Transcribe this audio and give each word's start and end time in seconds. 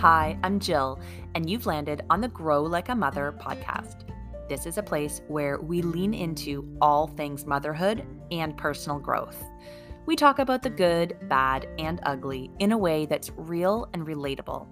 Hi, 0.00 0.38
I'm 0.42 0.60
Jill, 0.60 0.98
and 1.34 1.50
you've 1.50 1.66
landed 1.66 2.00
on 2.08 2.22
the 2.22 2.28
Grow 2.28 2.62
Like 2.62 2.88
a 2.88 2.94
Mother 2.94 3.34
podcast. 3.38 4.04
This 4.48 4.64
is 4.64 4.78
a 4.78 4.82
place 4.82 5.20
where 5.28 5.60
we 5.60 5.82
lean 5.82 6.14
into 6.14 6.74
all 6.80 7.06
things 7.06 7.44
motherhood 7.44 8.06
and 8.30 8.56
personal 8.56 8.98
growth. 8.98 9.44
We 10.06 10.16
talk 10.16 10.38
about 10.38 10.62
the 10.62 10.70
good, 10.70 11.18
bad, 11.28 11.68
and 11.78 12.00
ugly 12.04 12.50
in 12.60 12.72
a 12.72 12.78
way 12.78 13.04
that's 13.04 13.30
real 13.36 13.90
and 13.92 14.06
relatable. 14.06 14.68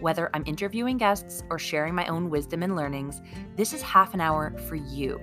Whether 0.00 0.30
I'm 0.32 0.44
interviewing 0.46 0.96
guests 0.96 1.42
or 1.50 1.58
sharing 1.58 1.94
my 1.94 2.06
own 2.06 2.30
wisdom 2.30 2.62
and 2.62 2.74
learnings, 2.74 3.20
this 3.56 3.74
is 3.74 3.82
half 3.82 4.14
an 4.14 4.22
hour 4.22 4.56
for 4.70 4.76
you. 4.76 5.20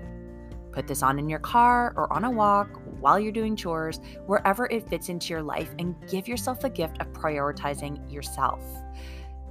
Put 0.71 0.85
this 0.85 1.01
on 1.01 1.17
in 1.17 1.27
your 1.27 1.39
car 1.39 1.91
or 1.95 2.13
on 2.13 2.23
a 2.23 2.29
walk 2.29 2.79
while 2.99 3.19
you're 3.19 3.31
doing 3.31 3.55
chores, 3.55 3.99
wherever 4.27 4.67
it 4.67 4.87
fits 4.87 5.09
into 5.09 5.33
your 5.33 5.41
life, 5.41 5.73
and 5.79 5.95
give 6.07 6.27
yourself 6.27 6.59
the 6.59 6.69
gift 6.69 7.01
of 7.01 7.11
prioritizing 7.13 8.11
yourself. 8.13 8.61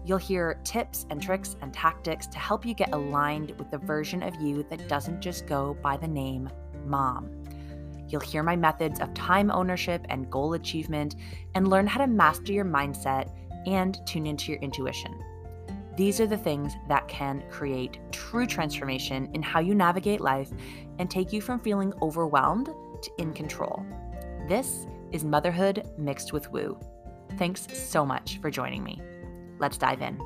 You'll 0.09 0.17
hear 0.17 0.59
tips 0.65 1.05
and 1.11 1.21
tricks 1.21 1.55
and 1.61 1.71
tactics 1.71 2.27
to 2.29 2.39
help 2.39 2.65
you 2.65 2.73
get 2.73 2.95
aligned 2.95 3.51
with 3.59 3.71
the 3.71 3.77
version 3.77 4.23
of 4.23 4.35
you 4.41 4.65
that 4.71 4.89
doesn't 4.89 5.21
just 5.21 5.47
go 5.47 5.77
by 5.83 5.99
the 5.99 6.09
name 6.09 6.49
mom. 6.87 7.45
You'll 8.09 8.23
hear 8.23 8.43
my 8.43 8.57
methods 8.57 9.01
of 9.01 9.13
time 9.13 9.51
ownership 9.51 10.07
and 10.09 10.31
goal 10.31 10.55
achievement 10.55 11.17
and 11.55 11.69
learn 11.69 11.87
how 11.87 11.99
to 11.99 12.07
master 12.07 12.55
your 12.55 12.65
mindset 12.65 13.31
and 13.67 14.01
tune 14.07 14.27
into 14.27 14.51
your 14.51 14.63
intuition. 14.63 15.23
These 15.95 16.21
are 16.21 16.27
the 16.27 16.39
things 16.39 16.73
that 16.89 17.07
can 17.07 17.45
create 17.51 17.99
true 18.11 18.47
transformation 18.47 19.29
in 19.35 19.43
how 19.43 19.61
you 19.61 19.75
navigate 19.75 20.23
life 20.23 20.51
and 20.99 21.11
take 21.11 21.35
you 21.35 21.43
from 21.43 21.61
feeling 21.61 21.93
overwhelmed 22.01 22.71
to 23.03 23.11
in 23.19 23.35
control. 23.35 23.85
This 24.49 24.87
is 25.13 25.23
motherhood 25.23 25.87
mixed 25.99 26.33
with 26.33 26.51
woo. 26.51 26.79
Thanks 27.37 27.67
so 27.75 28.07
much 28.07 28.39
for 28.41 28.51
joining 28.51 28.83
me. 28.83 29.03
Let's 29.59 29.79
dive 29.79 30.03
in. 30.03 30.19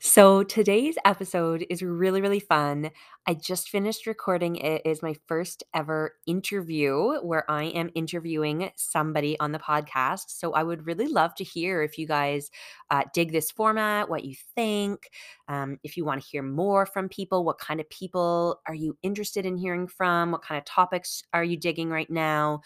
So, 0.00 0.42
today's 0.42 0.96
episode 1.04 1.66
is 1.68 1.82
really, 1.82 2.20
really 2.20 2.40
fun. 2.40 2.90
I 3.26 3.34
just 3.34 3.68
finished 3.68 4.06
recording. 4.06 4.56
It 4.56 4.82
is 4.84 5.02
my 5.02 5.14
first 5.26 5.64
ever 5.74 6.14
interview 6.24 7.20
where 7.20 7.48
I 7.50 7.64
am 7.64 7.90
interviewing 7.94 8.70
somebody 8.76 9.38
on 9.38 9.52
the 9.52 9.58
podcast. 9.58 10.26
So, 10.28 10.52
I 10.52 10.62
would 10.62 10.86
really 10.86 11.08
love 11.08 11.34
to 11.34 11.44
hear 11.44 11.82
if 11.82 11.98
you 11.98 12.06
guys 12.06 12.48
uh, 12.90 13.02
dig 13.12 13.32
this 13.32 13.50
format, 13.50 14.08
what 14.08 14.24
you 14.24 14.34
think, 14.54 15.10
um, 15.48 15.78
if 15.82 15.96
you 15.96 16.04
want 16.04 16.22
to 16.22 16.28
hear 16.28 16.42
more 16.42 16.86
from 16.86 17.08
people, 17.08 17.44
what 17.44 17.58
kind 17.58 17.80
of 17.80 17.90
people 17.90 18.60
are 18.66 18.74
you 18.74 18.96
interested 19.02 19.46
in 19.46 19.56
hearing 19.56 19.88
from, 19.88 20.30
what 20.30 20.42
kind 20.42 20.58
of 20.58 20.64
topics 20.64 21.22
are 21.34 21.44
you 21.44 21.56
digging 21.56 21.90
right 21.90 22.10
now 22.10 22.60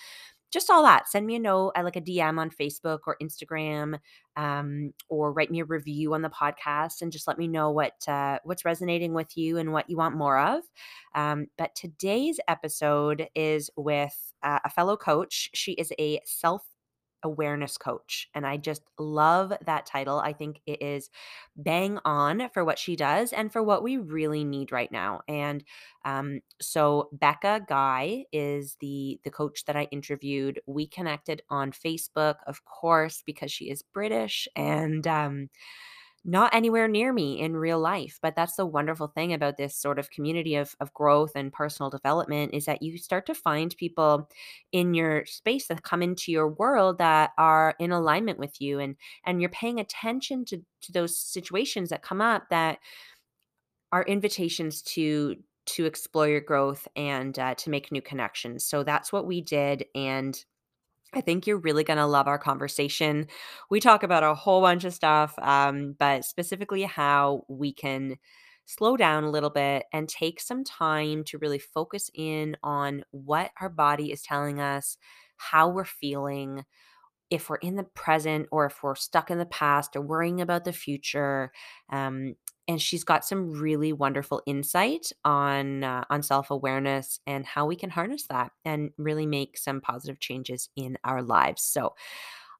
just 0.52 0.70
all 0.70 0.82
that. 0.82 1.08
Send 1.08 1.26
me 1.26 1.36
a 1.36 1.38
note, 1.38 1.72
I 1.74 1.82
like 1.82 1.96
a 1.96 2.00
DM 2.00 2.38
on 2.38 2.50
Facebook 2.50 3.00
or 3.06 3.16
Instagram, 3.22 3.98
um, 4.36 4.92
or 5.08 5.32
write 5.32 5.50
me 5.50 5.60
a 5.60 5.64
review 5.64 6.14
on 6.14 6.22
the 6.22 6.30
podcast, 6.30 7.02
and 7.02 7.10
just 7.10 7.26
let 7.26 7.38
me 7.38 7.48
know 7.48 7.70
what 7.70 8.06
uh, 8.06 8.38
what's 8.44 8.64
resonating 8.64 9.14
with 9.14 9.36
you 9.36 9.58
and 9.58 9.72
what 9.72 9.88
you 9.88 9.96
want 9.96 10.16
more 10.16 10.38
of. 10.38 10.62
Um, 11.14 11.46
but 11.56 11.74
today's 11.74 12.38
episode 12.48 13.28
is 13.34 13.70
with 13.76 14.16
uh, 14.42 14.58
a 14.64 14.70
fellow 14.70 14.96
coach. 14.96 15.50
She 15.54 15.72
is 15.72 15.92
a 15.98 16.20
self 16.24 16.62
awareness 17.22 17.76
coach. 17.78 18.28
And 18.34 18.46
I 18.46 18.56
just 18.56 18.82
love 18.98 19.52
that 19.64 19.86
title. 19.86 20.18
I 20.18 20.32
think 20.32 20.60
it 20.66 20.82
is 20.82 21.10
bang 21.56 21.98
on 22.04 22.48
for 22.52 22.64
what 22.64 22.78
she 22.78 22.96
does 22.96 23.32
and 23.32 23.52
for 23.52 23.62
what 23.62 23.82
we 23.82 23.96
really 23.96 24.44
need 24.44 24.72
right 24.72 24.90
now. 24.90 25.20
And 25.28 25.64
um, 26.04 26.40
so 26.60 27.08
Becca 27.12 27.66
Guy 27.68 28.24
is 28.32 28.76
the 28.80 29.20
the 29.24 29.30
coach 29.30 29.64
that 29.66 29.76
I 29.76 29.84
interviewed. 29.90 30.60
We 30.66 30.86
connected 30.86 31.42
on 31.50 31.72
Facebook, 31.72 32.36
of 32.46 32.64
course, 32.64 33.22
because 33.24 33.52
she 33.52 33.70
is 33.70 33.82
British 33.82 34.48
and 34.56 35.06
um, 35.06 35.48
not 36.24 36.54
anywhere 36.54 36.86
near 36.86 37.12
me 37.12 37.40
in 37.40 37.56
real 37.56 37.80
life. 37.80 38.18
But 38.22 38.36
that's 38.36 38.56
the 38.56 38.66
wonderful 38.66 39.08
thing 39.08 39.32
about 39.32 39.56
this 39.56 39.76
sort 39.76 39.98
of 39.98 40.10
community 40.10 40.54
of, 40.54 40.76
of 40.80 40.94
growth 40.94 41.32
and 41.34 41.52
personal 41.52 41.90
development 41.90 42.54
is 42.54 42.66
that 42.66 42.82
you 42.82 42.96
start 42.98 43.26
to 43.26 43.34
find 43.34 43.76
people 43.76 44.28
in 44.70 44.94
your 44.94 45.26
space 45.26 45.66
that 45.66 45.82
come 45.82 46.02
into 46.02 46.30
your 46.30 46.48
world 46.48 46.98
that 46.98 47.30
are 47.38 47.74
in 47.80 47.90
alignment 47.90 48.38
with 48.38 48.60
you 48.60 48.78
and 48.78 48.96
and 49.24 49.40
you're 49.40 49.50
paying 49.50 49.80
attention 49.80 50.44
to, 50.44 50.58
to 50.82 50.92
those 50.92 51.18
situations 51.18 51.88
that 51.90 52.02
come 52.02 52.20
up 52.20 52.44
that 52.50 52.78
are 53.90 54.04
invitations 54.04 54.82
to 54.82 55.36
to 55.64 55.84
explore 55.84 56.28
your 56.28 56.40
growth 56.40 56.88
and 56.96 57.38
uh, 57.38 57.54
to 57.54 57.70
make 57.70 57.92
new 57.92 58.02
connections. 58.02 58.64
So 58.66 58.82
that's 58.82 59.12
what 59.12 59.26
we 59.26 59.40
did. 59.40 59.84
And 59.94 60.44
I 61.14 61.20
think 61.20 61.46
you're 61.46 61.58
really 61.58 61.84
going 61.84 61.98
to 61.98 62.06
love 62.06 62.26
our 62.26 62.38
conversation. 62.38 63.26
We 63.70 63.80
talk 63.80 64.02
about 64.02 64.22
a 64.22 64.34
whole 64.34 64.62
bunch 64.62 64.84
of 64.84 64.94
stuff, 64.94 65.34
um, 65.40 65.94
but 65.98 66.24
specifically 66.24 66.82
how 66.82 67.44
we 67.48 67.72
can 67.72 68.16
slow 68.64 68.96
down 68.96 69.24
a 69.24 69.30
little 69.30 69.50
bit 69.50 69.84
and 69.92 70.08
take 70.08 70.40
some 70.40 70.64
time 70.64 71.24
to 71.24 71.38
really 71.38 71.58
focus 71.58 72.10
in 72.14 72.56
on 72.62 73.04
what 73.10 73.50
our 73.60 73.68
body 73.68 74.10
is 74.10 74.22
telling 74.22 74.60
us, 74.60 74.96
how 75.36 75.68
we're 75.68 75.84
feeling, 75.84 76.64
if 77.32 77.48
we're 77.48 77.56
in 77.56 77.76
the 77.76 77.82
present 77.82 78.46
or 78.52 78.66
if 78.66 78.82
we're 78.82 78.94
stuck 78.94 79.30
in 79.30 79.38
the 79.38 79.46
past 79.46 79.96
or 79.96 80.02
worrying 80.02 80.42
about 80.42 80.64
the 80.64 80.72
future. 80.72 81.50
Um, 81.90 82.34
and 82.68 82.80
she's 82.80 83.04
got 83.04 83.24
some 83.24 83.50
really 83.50 83.92
wonderful 83.92 84.42
insight 84.46 85.10
on 85.24 85.82
uh, 85.82 86.04
on 86.10 86.22
self-awareness 86.22 87.18
and 87.26 87.44
how 87.44 87.66
we 87.66 87.74
can 87.74 87.90
harness 87.90 88.26
that 88.28 88.52
and 88.64 88.90
really 88.98 89.26
make 89.26 89.56
some 89.56 89.80
positive 89.80 90.20
changes 90.20 90.68
in 90.76 90.98
our 91.04 91.22
lives. 91.22 91.62
So 91.62 91.94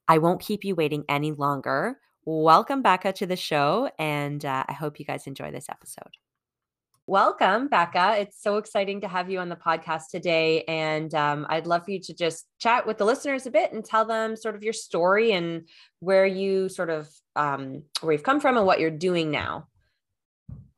I 0.08 0.18
won't 0.18 0.40
keep 0.40 0.64
you 0.64 0.74
waiting 0.74 1.04
any 1.08 1.32
longer. 1.32 1.98
Welcome 2.24 2.82
Becca 2.82 3.12
to 3.12 3.26
the 3.26 3.36
show 3.36 3.90
and 3.98 4.44
uh, 4.44 4.64
I 4.66 4.72
hope 4.72 4.98
you 4.98 5.04
guys 5.04 5.26
enjoy 5.26 5.50
this 5.52 5.68
episode. 5.68 6.16
Welcome, 7.08 7.66
Becca. 7.66 8.18
It's 8.20 8.40
so 8.40 8.58
exciting 8.58 9.00
to 9.00 9.08
have 9.08 9.28
you 9.28 9.40
on 9.40 9.48
the 9.48 9.56
podcast 9.56 10.10
today. 10.12 10.62
And 10.68 11.12
um, 11.16 11.46
I'd 11.48 11.66
love 11.66 11.84
for 11.84 11.90
you 11.90 12.00
to 12.00 12.14
just 12.14 12.46
chat 12.60 12.86
with 12.86 12.98
the 12.98 13.04
listeners 13.04 13.44
a 13.44 13.50
bit 13.50 13.72
and 13.72 13.84
tell 13.84 14.04
them 14.04 14.36
sort 14.36 14.54
of 14.54 14.62
your 14.62 14.72
story 14.72 15.32
and 15.32 15.68
where 15.98 16.24
you 16.24 16.68
sort 16.68 16.90
of 16.90 17.08
um, 17.34 17.82
where 18.02 18.12
you've 18.12 18.22
come 18.22 18.38
from 18.38 18.56
and 18.56 18.66
what 18.66 18.78
you're 18.78 18.90
doing 18.90 19.32
now. 19.32 19.66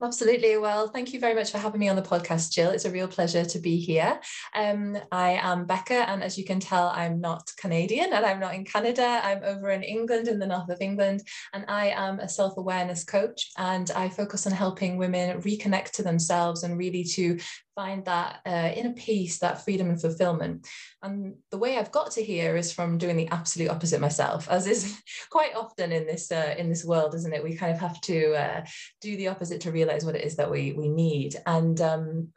Absolutely. 0.04 0.59
Well, 0.59 0.88
thank 0.88 1.15
you 1.15 1.19
very 1.19 1.34
much 1.34 1.50
for 1.50 1.56
having 1.56 1.81
me 1.81 1.88
on 1.88 1.97
the 1.97 2.03
podcast, 2.03 2.53
Jill. 2.53 2.72
It's 2.72 2.84
a 2.84 2.91
real 2.91 3.09
pleasure 3.09 3.42
to 3.42 3.59
be 3.59 3.78
here. 3.78 4.20
Um, 4.54 4.98
I 5.10 5.31
am 5.41 5.65
Becca, 5.65 6.10
and 6.10 6.22
as 6.22 6.37
you 6.37 6.44
can 6.44 6.60
tell, 6.60 6.88
I'm 6.88 7.22
not 7.22 7.50
Canadian 7.56 8.12
and 8.12 8.26
I'm 8.26 8.38
not 8.38 8.54
in 8.54 8.66
Canada. 8.66 9.22
I'm 9.25 9.42
over 9.42 9.70
in 9.70 9.82
England, 9.82 10.28
in 10.28 10.38
the 10.38 10.47
north 10.47 10.69
of 10.69 10.82
England, 10.82 11.22
and 11.54 11.65
I 11.69 11.87
am 11.87 12.20
a 12.20 12.28
self 12.28 12.59
awareness 12.59 13.03
coach. 13.03 13.50
And 13.56 13.91
I 13.92 14.10
focus 14.10 14.47
on 14.47 14.53
helping 14.53 14.98
women 14.98 15.41
reconnect 15.41 15.92
to 15.92 16.03
themselves 16.03 16.65
and 16.65 16.76
really 16.76 17.04
to 17.04 17.38
find 17.74 18.04
that 18.04 18.40
uh, 18.46 18.70
inner 18.74 18.92
peace, 18.92 19.38
that 19.38 19.64
freedom 19.64 19.88
and 19.88 20.00
fulfillment. 20.00 20.66
And 21.02 21.34
the 21.50 21.58
way 21.58 21.76
I've 21.76 21.90
got 21.90 22.12
to 22.12 22.22
here 22.22 22.56
is 22.56 22.72
from 22.72 22.98
doing 22.98 23.16
the 23.16 23.28
absolute 23.28 23.70
opposite 23.70 24.00
myself, 24.00 24.48
as 24.48 24.66
is 24.66 25.00
quite 25.30 25.54
often 25.54 25.92
in 25.92 26.06
this 26.06 26.30
uh, 26.30 26.54
in 26.56 26.68
this 26.68 26.84
world, 26.84 27.14
isn't 27.14 27.32
it? 27.32 27.42
We 27.42 27.56
kind 27.56 27.72
of 27.72 27.80
have 27.80 28.00
to 28.02 28.34
uh, 28.34 28.64
do 29.00 29.16
the 29.16 29.28
opposite 29.28 29.60
to 29.62 29.72
realize 29.72 30.04
what 30.04 30.16
it 30.16 30.24
is 30.24 30.36
that 30.36 30.50
we 30.50 30.72
we 30.72 30.88
need. 30.88 31.36
And 31.46 31.80
um, 31.80 32.28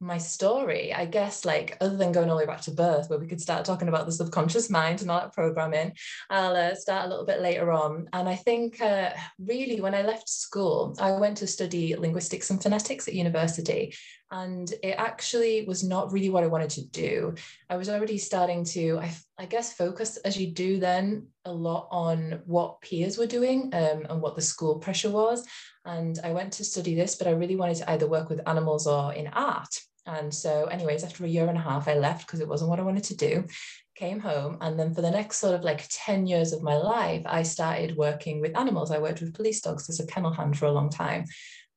my 0.00 0.18
story, 0.18 0.92
I 0.92 1.06
guess, 1.06 1.44
like 1.44 1.76
other 1.80 1.96
than 1.96 2.12
going 2.12 2.30
all 2.30 2.36
the 2.36 2.42
way 2.42 2.46
back 2.46 2.60
to 2.62 2.70
birth, 2.70 3.10
where 3.10 3.18
we 3.18 3.26
could 3.26 3.40
start 3.40 3.64
talking 3.64 3.88
about 3.88 4.06
the 4.06 4.12
subconscious 4.12 4.70
mind 4.78 5.02
and 5.02 5.10
all 5.10 5.20
that 5.20 5.32
programming, 5.32 5.92
I'll 6.30 6.56
uh, 6.56 6.74
start 6.74 7.06
a 7.06 7.08
little 7.08 7.26
bit 7.26 7.40
later 7.40 7.72
on. 7.72 8.08
And 8.12 8.28
I 8.28 8.36
think 8.36 8.80
uh, 8.80 9.10
really 9.38 9.80
when 9.80 9.94
I 9.94 10.02
left 10.02 10.28
school, 10.28 10.94
I 11.00 11.12
went 11.12 11.36
to 11.38 11.46
study 11.46 11.96
linguistics 11.96 12.50
and 12.50 12.62
phonetics 12.62 13.08
at 13.08 13.14
university. 13.14 13.94
And 14.30 14.70
it 14.82 14.94
actually 14.98 15.64
was 15.64 15.82
not 15.82 16.12
really 16.12 16.28
what 16.28 16.44
I 16.44 16.48
wanted 16.48 16.70
to 16.70 16.86
do. 16.86 17.34
I 17.70 17.76
was 17.76 17.88
already 17.88 18.18
starting 18.18 18.62
to, 18.66 18.98
I, 18.98 19.14
I 19.38 19.46
guess, 19.46 19.72
focus 19.72 20.18
as 20.18 20.36
you 20.36 20.48
do 20.48 20.78
then 20.78 21.28
a 21.46 21.52
lot 21.52 21.88
on 21.90 22.42
what 22.44 22.82
peers 22.82 23.16
were 23.16 23.26
doing 23.26 23.70
um, 23.72 24.06
and 24.10 24.20
what 24.20 24.36
the 24.36 24.42
school 24.42 24.78
pressure 24.78 25.10
was. 25.10 25.46
And 25.88 26.20
I 26.22 26.32
went 26.32 26.52
to 26.54 26.64
study 26.64 26.94
this, 26.94 27.16
but 27.16 27.26
I 27.26 27.30
really 27.30 27.56
wanted 27.56 27.78
to 27.78 27.90
either 27.90 28.06
work 28.06 28.28
with 28.28 28.46
animals 28.46 28.86
or 28.86 29.14
in 29.14 29.26
art. 29.28 29.74
And 30.04 30.32
so, 30.32 30.66
anyways, 30.66 31.02
after 31.02 31.24
a 31.24 31.28
year 31.28 31.48
and 31.48 31.56
a 31.56 31.62
half, 31.62 31.88
I 31.88 31.94
left 31.94 32.26
because 32.26 32.40
it 32.40 32.48
wasn't 32.48 32.68
what 32.68 32.78
I 32.78 32.82
wanted 32.82 33.04
to 33.04 33.16
do. 33.16 33.46
Came 33.94 34.20
home, 34.20 34.58
and 34.60 34.78
then 34.78 34.92
for 34.92 35.00
the 35.00 35.10
next 35.10 35.38
sort 35.38 35.54
of 35.54 35.64
like 35.64 35.86
10 35.90 36.26
years 36.26 36.52
of 36.52 36.62
my 36.62 36.76
life, 36.76 37.22
I 37.24 37.42
started 37.42 37.96
working 37.96 38.40
with 38.40 38.56
animals. 38.56 38.90
I 38.90 38.98
worked 38.98 39.22
with 39.22 39.34
police 39.34 39.62
dogs 39.62 39.88
as 39.88 39.98
a 39.98 40.06
kennel 40.06 40.32
hand 40.32 40.58
for 40.58 40.66
a 40.66 40.72
long 40.72 40.90
time. 40.90 41.24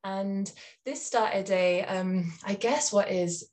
And 0.04 0.52
this 0.86 1.06
started 1.06 1.50
a, 1.50 1.84
um, 1.86 2.34
I 2.44 2.56
guess, 2.56 2.92
what 2.92 3.10
is 3.10 3.50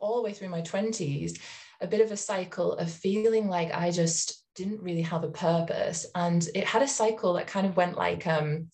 all 0.00 0.16
the 0.16 0.22
way 0.22 0.34
through 0.34 0.50
my 0.50 0.60
20s, 0.60 1.38
a 1.80 1.86
bit 1.86 2.02
of 2.02 2.12
a 2.12 2.16
cycle 2.16 2.74
of 2.74 2.90
feeling 2.90 3.48
like 3.48 3.72
I 3.72 3.90
just 3.90 4.44
didn't 4.54 4.82
really 4.82 5.02
have 5.02 5.24
a 5.24 5.30
purpose. 5.30 6.06
And 6.14 6.46
it 6.54 6.64
had 6.64 6.82
a 6.82 6.88
cycle 6.88 7.32
that 7.34 7.46
kind 7.46 7.66
of 7.66 7.76
went 7.76 7.96
like, 7.96 8.26
um, 8.26 8.70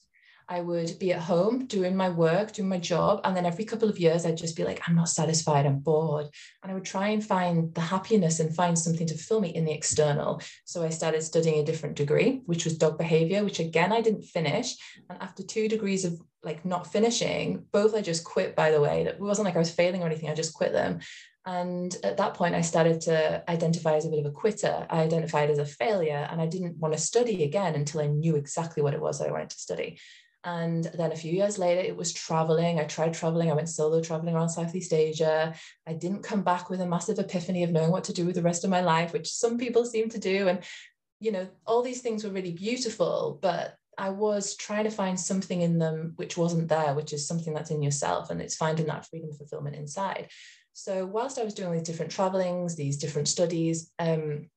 I 0.50 0.61
would 0.61 0.99
be 0.99 1.12
at 1.12 1.20
home 1.20 1.67
doing 1.67 1.94
my 1.94 2.08
work, 2.08 2.52
doing 2.52 2.69
my 2.69 2.81
job. 2.81 3.20
And 3.23 3.37
then 3.37 3.47
every 3.47 3.64
couple 3.64 3.88
of 3.88 4.00
years, 4.00 4.26
I'd 4.26 4.37
just 4.37 4.56
be 4.56 4.64
like, 4.64 4.82
I'm 4.87 4.97
not 4.97 5.08
satisfied, 5.08 5.64
I'm 5.64 5.79
bored. 5.79 6.26
And 6.62 6.73
I 6.73 6.75
would 6.75 6.85
try 6.85 7.08
and 7.08 7.25
find 7.25 7.73
the 7.73 7.81
happiness 7.81 8.41
and 8.41 8.52
find 8.52 8.76
something 8.76 9.06
to 9.06 9.17
fill 9.17 9.41
me 9.41 9.50
in 9.50 9.64
the 9.64 9.73
external. 9.73 10.43
So 10.64 10.82
I 10.82 10.88
started 10.88 11.23
studying 11.23 11.61
a 11.61 11.64
different 11.64 11.94
degree, 11.94 12.43
which 12.47 12.64
was 12.64 12.76
dog 12.76 12.99
behavior, 12.99 13.44
which 13.44 13.61
again, 13.61 13.93
I 13.93 14.00
didn't 14.00 14.25
finish. 14.25 14.75
And 15.08 15.23
after 15.23 15.44
two 15.44 15.69
degrees 15.69 16.05
of 16.05 16.20
like 16.43 16.64
not 16.64 16.93
finishing, 16.93 17.67
both 17.70 17.94
I 17.94 18.02
just 18.02 18.25
quit, 18.25 18.56
by 18.56 18.73
the 18.73 18.81
way. 18.81 19.02
It 19.02 19.20
wasn't 19.20 19.47
like 19.47 19.55
I 19.55 19.61
was 19.61 19.70
failing 19.70 20.02
or 20.02 20.06
anything, 20.06 20.31
I 20.31 20.35
just 20.35 20.55
quit 20.55 20.73
them. 20.73 20.99
And 21.47 21.97
at 22.05 22.19
that 22.19 22.35
point, 22.35 22.55
I 22.55 22.61
started 22.61 23.00
to 23.02 23.43
identify 23.49 23.94
as 23.94 24.05
a 24.05 24.11
bit 24.11 24.19
of 24.19 24.26
a 24.26 24.31
quitter. 24.31 24.87
I 24.91 25.00
identified 25.00 25.49
as 25.49 25.58
a 25.58 25.64
failure, 25.64 26.29
and 26.31 26.41
I 26.41 26.47
didn't 26.47 26.76
want 26.76 26.93
to 26.93 27.00
study 27.00 27.44
again 27.44 27.75
until 27.75 28.02
I 28.02 28.08
knew 28.08 28.37
exactly 28.37 28.82
what 28.82 28.93
it 28.93 29.00
was 29.00 29.19
that 29.19 29.29
I 29.29 29.32
wanted 29.32 29.50
to 29.50 29.58
study. 29.58 29.99
And 30.45 30.85
then 30.95 31.13
a 31.13 31.17
few 31.17 31.33
years 31.33 31.59
later, 31.59 31.81
it 31.81 31.97
was 31.97 32.13
traveling. 32.13 32.81
I 32.81 32.85
tried 32.85 33.13
traveling. 33.13 33.51
I 33.51 33.55
went 33.55 33.69
solo 33.69 34.01
traveling 34.01 34.35
around 34.35 34.49
Southeast 34.49 34.93
Asia. 34.93 35.55
I 35.87 35.93
didn't 35.93 36.23
come 36.23 36.43
back 36.43 36.71
with 36.71 36.81
a 36.81 36.87
massive 36.87 37.19
epiphany 37.19 37.63
of 37.63 37.71
knowing 37.71 37.91
what 37.91 38.05
to 38.05 38.15
do 38.15 38.25
with 38.25 38.37
the 38.37 38.43
rest 38.43 38.65
of 38.65 38.71
my 38.71 38.81
life, 38.81 39.13
which 39.13 39.31
some 39.31 39.59
people 39.59 39.85
seem 39.85 40.09
to 40.09 40.19
do. 40.19 40.49
And, 40.49 40.61
you 41.21 41.31
know, 41.31 41.47
all 41.67 41.83
these 41.83 42.01
things 42.01 42.25
were 42.25 42.31
really 42.31 42.53
beautiful, 42.53 43.39
but 43.43 43.77
I 43.99 44.09
was 44.09 44.57
trying 44.57 44.85
to 44.85 44.91
find 44.91 45.21
something 45.21 45.61
in 45.61 45.79
them 45.79 46.15
which 46.17 46.39
wasn't 46.39 46.69
there, 46.69 46.95
which 46.95 47.13
is 47.13 47.29
something 47.29 47.53
that's 47.53 47.71
in 47.71 47.83
yourself. 47.83 48.31
And 48.31 48.41
it's 48.41 48.57
finding 48.57 48.87
that 48.87 49.07
freedom 49.07 49.33
fulfillment 49.33 49.77
inside. 49.77 50.29
So, 50.73 51.05
whilst 51.05 51.39
I 51.39 51.45
was 51.45 51.53
doing 51.53 51.73
these 51.73 51.83
different 51.83 52.13
travelings, 52.13 52.77
these 52.77 52.97
different 52.97 53.29
studies, 53.29 53.93
um, 53.99 54.49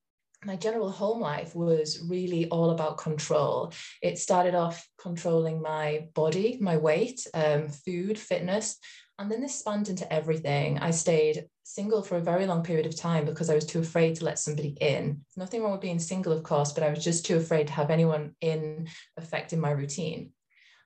my 0.44 0.56
general 0.56 0.90
home 0.90 1.20
life 1.20 1.54
was 1.54 2.02
really 2.08 2.48
all 2.48 2.70
about 2.70 2.98
control. 2.98 3.72
It 4.02 4.18
started 4.18 4.54
off 4.54 4.86
controlling 4.98 5.62
my 5.62 6.08
body, 6.14 6.58
my 6.60 6.76
weight, 6.76 7.26
um, 7.34 7.68
food, 7.68 8.18
fitness, 8.18 8.78
and 9.18 9.30
then 9.30 9.40
this 9.40 9.58
spanned 9.58 9.88
into 9.88 10.12
everything. 10.12 10.78
I 10.78 10.90
stayed 10.90 11.46
single 11.62 12.02
for 12.02 12.16
a 12.16 12.22
very 12.22 12.46
long 12.46 12.62
period 12.62 12.86
of 12.86 12.96
time 12.96 13.24
because 13.24 13.48
I 13.48 13.54
was 13.54 13.64
too 13.64 13.78
afraid 13.78 14.16
to 14.16 14.24
let 14.24 14.38
somebody 14.38 14.76
in. 14.80 15.24
Nothing 15.36 15.62
wrong 15.62 15.72
with 15.72 15.80
being 15.80 16.00
single, 16.00 16.32
of 16.32 16.42
course, 16.42 16.72
but 16.72 16.82
I 16.82 16.90
was 16.90 17.02
just 17.02 17.24
too 17.24 17.36
afraid 17.36 17.68
to 17.68 17.72
have 17.74 17.90
anyone 17.90 18.34
in 18.40 18.88
affecting 19.16 19.60
my 19.60 19.70
routine. 19.70 20.32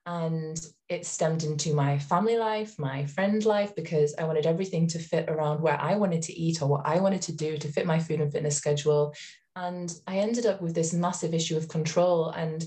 And 0.05 0.59
it 0.87 1.05
stemmed 1.05 1.43
into 1.43 1.73
my 1.73 1.99
family 1.99 2.37
life, 2.37 2.79
my 2.79 3.05
friend 3.05 3.43
life, 3.45 3.75
because 3.75 4.15
I 4.17 4.23
wanted 4.23 4.45
everything 4.45 4.87
to 4.87 4.99
fit 4.99 5.29
around 5.29 5.61
where 5.61 5.79
I 5.79 5.95
wanted 5.95 6.21
to 6.23 6.33
eat 6.33 6.61
or 6.61 6.67
what 6.67 6.85
I 6.85 6.99
wanted 6.99 7.21
to 7.23 7.35
do 7.35 7.57
to 7.57 7.71
fit 7.71 7.85
my 7.85 7.99
food 7.99 8.21
and 8.21 8.31
fitness 8.31 8.55
schedule. 8.55 9.13
And 9.59 9.93
I 10.07 10.19
ended 10.19 10.45
up 10.45 10.61
with 10.61 10.73
this 10.73 10.93
massive 10.93 11.33
issue 11.33 11.57
of 11.57 11.67
control. 11.67 12.29
And, 12.29 12.65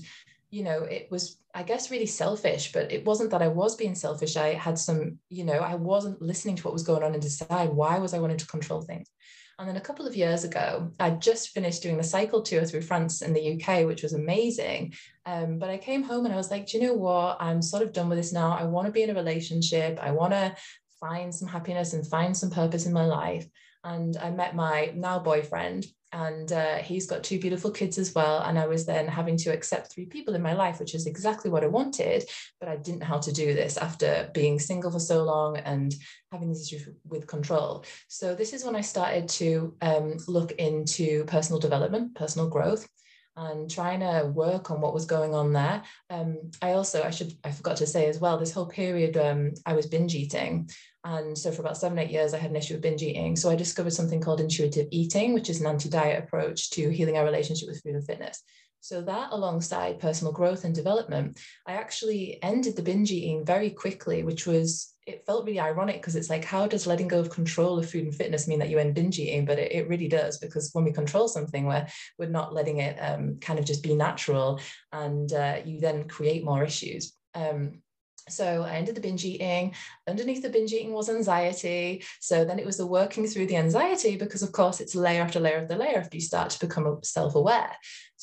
you 0.51 0.63
know, 0.63 0.83
it 0.83 1.07
was, 1.09 1.37
I 1.55 1.63
guess, 1.63 1.89
really 1.89 2.05
selfish, 2.05 2.71
but 2.71 2.91
it 2.91 3.03
wasn't 3.03 3.31
that 3.31 3.41
I 3.41 3.47
was 3.47 3.75
being 3.75 3.95
selfish. 3.95 4.37
I 4.37 4.53
had 4.53 4.77
some, 4.77 5.17
you 5.29 5.43
know, 5.43 5.59
I 5.59 5.73
wasn't 5.73 6.21
listening 6.21 6.55
to 6.57 6.63
what 6.63 6.73
was 6.73 6.83
going 6.83 7.01
on 7.01 7.13
and 7.13 7.21
decide 7.21 7.69
why 7.69 7.97
was 7.97 8.13
I 8.13 8.19
wanting 8.19 8.37
to 8.37 8.47
control 8.47 8.81
things. 8.81 9.09
And 9.57 9.67
then 9.67 9.75
a 9.75 9.81
couple 9.81 10.05
of 10.05 10.15
years 10.15 10.43
ago, 10.43 10.91
I 10.99 11.11
just 11.11 11.49
finished 11.49 11.81
doing 11.81 11.97
the 11.97 12.03
cycle 12.03 12.43
tour 12.43 12.63
through 12.65 12.81
France 12.81 13.23
and 13.23 13.35
the 13.35 13.53
UK, 13.53 13.87
which 13.87 14.03
was 14.03 14.13
amazing. 14.13 14.93
Um, 15.25 15.57
but 15.57 15.71
I 15.71 15.77
came 15.77 16.03
home 16.03 16.25
and 16.25 16.33
I 16.33 16.37
was 16.37 16.51
like, 16.51 16.67
do 16.67 16.77
you 16.77 16.83
know 16.87 16.93
what? 16.93 17.37
I'm 17.39 17.61
sort 17.61 17.81
of 17.81 17.93
done 17.93 18.09
with 18.09 18.19
this 18.19 18.33
now. 18.33 18.55
I 18.55 18.65
want 18.65 18.85
to 18.85 18.91
be 18.91 19.03
in 19.03 19.09
a 19.09 19.15
relationship. 19.15 19.97
I 19.99 20.11
want 20.11 20.33
to 20.33 20.55
find 20.99 21.33
some 21.33 21.47
happiness 21.47 21.93
and 21.93 22.05
find 22.05 22.37
some 22.37 22.51
purpose 22.51 22.85
in 22.85 22.93
my 22.93 23.05
life. 23.05 23.47
And 23.83 24.15
I 24.17 24.29
met 24.29 24.55
my 24.55 24.93
now 24.95 25.19
boyfriend 25.19 25.85
and 26.13 26.53
uh, 26.53 26.77
he's 26.77 27.07
got 27.07 27.23
two 27.23 27.39
beautiful 27.39 27.71
kids 27.71 27.97
as 27.97 28.13
well 28.15 28.41
and 28.43 28.57
i 28.57 28.65
was 28.65 28.85
then 28.85 29.07
having 29.07 29.35
to 29.35 29.51
accept 29.51 29.91
three 29.91 30.05
people 30.05 30.35
in 30.35 30.41
my 30.41 30.53
life 30.53 30.79
which 30.79 30.95
is 30.95 31.07
exactly 31.07 31.51
what 31.51 31.63
i 31.63 31.67
wanted 31.67 32.23
but 32.59 32.69
i 32.69 32.75
didn't 32.77 32.99
know 32.99 33.05
how 33.05 33.19
to 33.19 33.33
do 33.33 33.53
this 33.53 33.77
after 33.77 34.29
being 34.33 34.59
single 34.59 34.91
for 34.91 34.99
so 34.99 35.23
long 35.23 35.57
and 35.57 35.95
having 36.31 36.47
these 36.47 36.71
issues 36.71 36.87
with 37.05 37.27
control 37.27 37.83
so 38.07 38.33
this 38.33 38.53
is 38.53 38.63
when 38.63 38.75
i 38.75 38.81
started 38.81 39.27
to 39.27 39.75
um, 39.81 40.15
look 40.27 40.51
into 40.53 41.25
personal 41.25 41.59
development 41.59 42.15
personal 42.15 42.47
growth 42.47 42.87
and 43.35 43.69
trying 43.69 44.01
to 44.01 44.27
work 44.27 44.69
on 44.69 44.79
what 44.79 44.93
was 44.93 45.05
going 45.05 45.33
on 45.33 45.53
there. 45.53 45.81
Um, 46.09 46.51
I 46.61 46.73
also, 46.73 47.01
I 47.01 47.09
should, 47.09 47.33
I 47.43 47.51
forgot 47.51 47.77
to 47.77 47.87
say 47.87 48.07
as 48.07 48.19
well, 48.19 48.37
this 48.37 48.51
whole 48.51 48.67
period 48.67 49.17
um, 49.17 49.53
I 49.65 49.73
was 49.73 49.87
binge 49.87 50.13
eating. 50.13 50.69
And 51.05 51.37
so 51.37 51.51
for 51.51 51.61
about 51.61 51.77
seven, 51.77 51.99
eight 51.99 52.11
years, 52.11 52.33
I 52.33 52.37
had 52.37 52.51
an 52.51 52.55
issue 52.55 52.75
with 52.75 52.83
binge 52.83 53.03
eating. 53.03 53.35
So 53.35 53.49
I 53.49 53.55
discovered 53.55 53.93
something 53.93 54.21
called 54.21 54.39
intuitive 54.39 54.87
eating, 54.91 55.33
which 55.33 55.49
is 55.49 55.59
an 55.59 55.67
anti 55.67 55.89
diet 55.89 56.23
approach 56.23 56.69
to 56.71 56.89
healing 56.89 57.17
our 57.17 57.25
relationship 57.25 57.67
with 57.67 57.81
food 57.81 57.95
and 57.95 58.05
fitness. 58.05 58.41
So 58.83 59.01
that 59.03 59.29
alongside 59.31 60.01
personal 60.01 60.33
growth 60.33 60.65
and 60.65 60.75
development, 60.75 61.39
I 61.65 61.73
actually 61.73 62.37
ended 62.43 62.75
the 62.75 62.81
binge 62.81 63.11
eating 63.11 63.45
very 63.45 63.69
quickly, 63.69 64.23
which 64.23 64.45
was, 64.45 64.93
it 65.07 65.25
felt 65.25 65.45
really 65.45 65.61
ironic 65.61 66.01
because 66.01 66.17
it's 66.17 66.29
like, 66.29 66.43
how 66.43 66.67
does 66.67 66.85
letting 66.85 67.07
go 67.07 67.19
of 67.19 67.29
control 67.29 67.79
of 67.79 67.89
food 67.89 68.03
and 68.03 68.13
fitness 68.13 68.45
mean 68.45 68.59
that 68.59 68.69
you 68.69 68.79
end 68.79 68.93
binge 68.93 69.19
eating? 69.19 69.45
But 69.45 69.57
it, 69.57 69.71
it 69.71 69.87
really 69.87 70.09
does, 70.09 70.37
because 70.37 70.69
when 70.73 70.83
we 70.83 70.91
control 70.91 71.29
something, 71.29 71.65
we're, 71.65 71.87
we're 72.19 72.27
not 72.27 72.53
letting 72.53 72.79
it 72.79 72.97
um, 72.97 73.37
kind 73.39 73.57
of 73.57 73.63
just 73.63 73.83
be 73.83 73.95
natural 73.95 74.59
and 74.91 75.31
uh, 75.31 75.59
you 75.63 75.79
then 75.79 76.09
create 76.09 76.43
more 76.43 76.61
issues. 76.61 77.13
Um, 77.35 77.82
so 78.29 78.63
I 78.63 78.75
ended 78.75 78.95
the 78.95 79.01
binge 79.01 79.25
eating. 79.25 79.73
Underneath 80.07 80.41
the 80.41 80.49
binge 80.49 80.71
eating 80.71 80.93
was 80.93 81.09
anxiety. 81.09 82.03
So 82.19 82.45
then 82.45 82.59
it 82.59 82.65
was 82.65 82.77
the 82.77 82.87
working 82.87 83.27
through 83.27 83.47
the 83.47 83.57
anxiety 83.57 84.15
because, 84.15 84.43
of 84.43 84.51
course, 84.51 84.79
it's 84.79 84.95
layer 84.95 85.21
after 85.21 85.39
layer 85.39 85.57
after 85.57 85.75
layer 85.75 85.97
after 85.97 86.17
you 86.17 86.21
start 86.21 86.49
to 86.51 86.65
become 86.65 86.99
self 87.03 87.35
aware. 87.35 87.71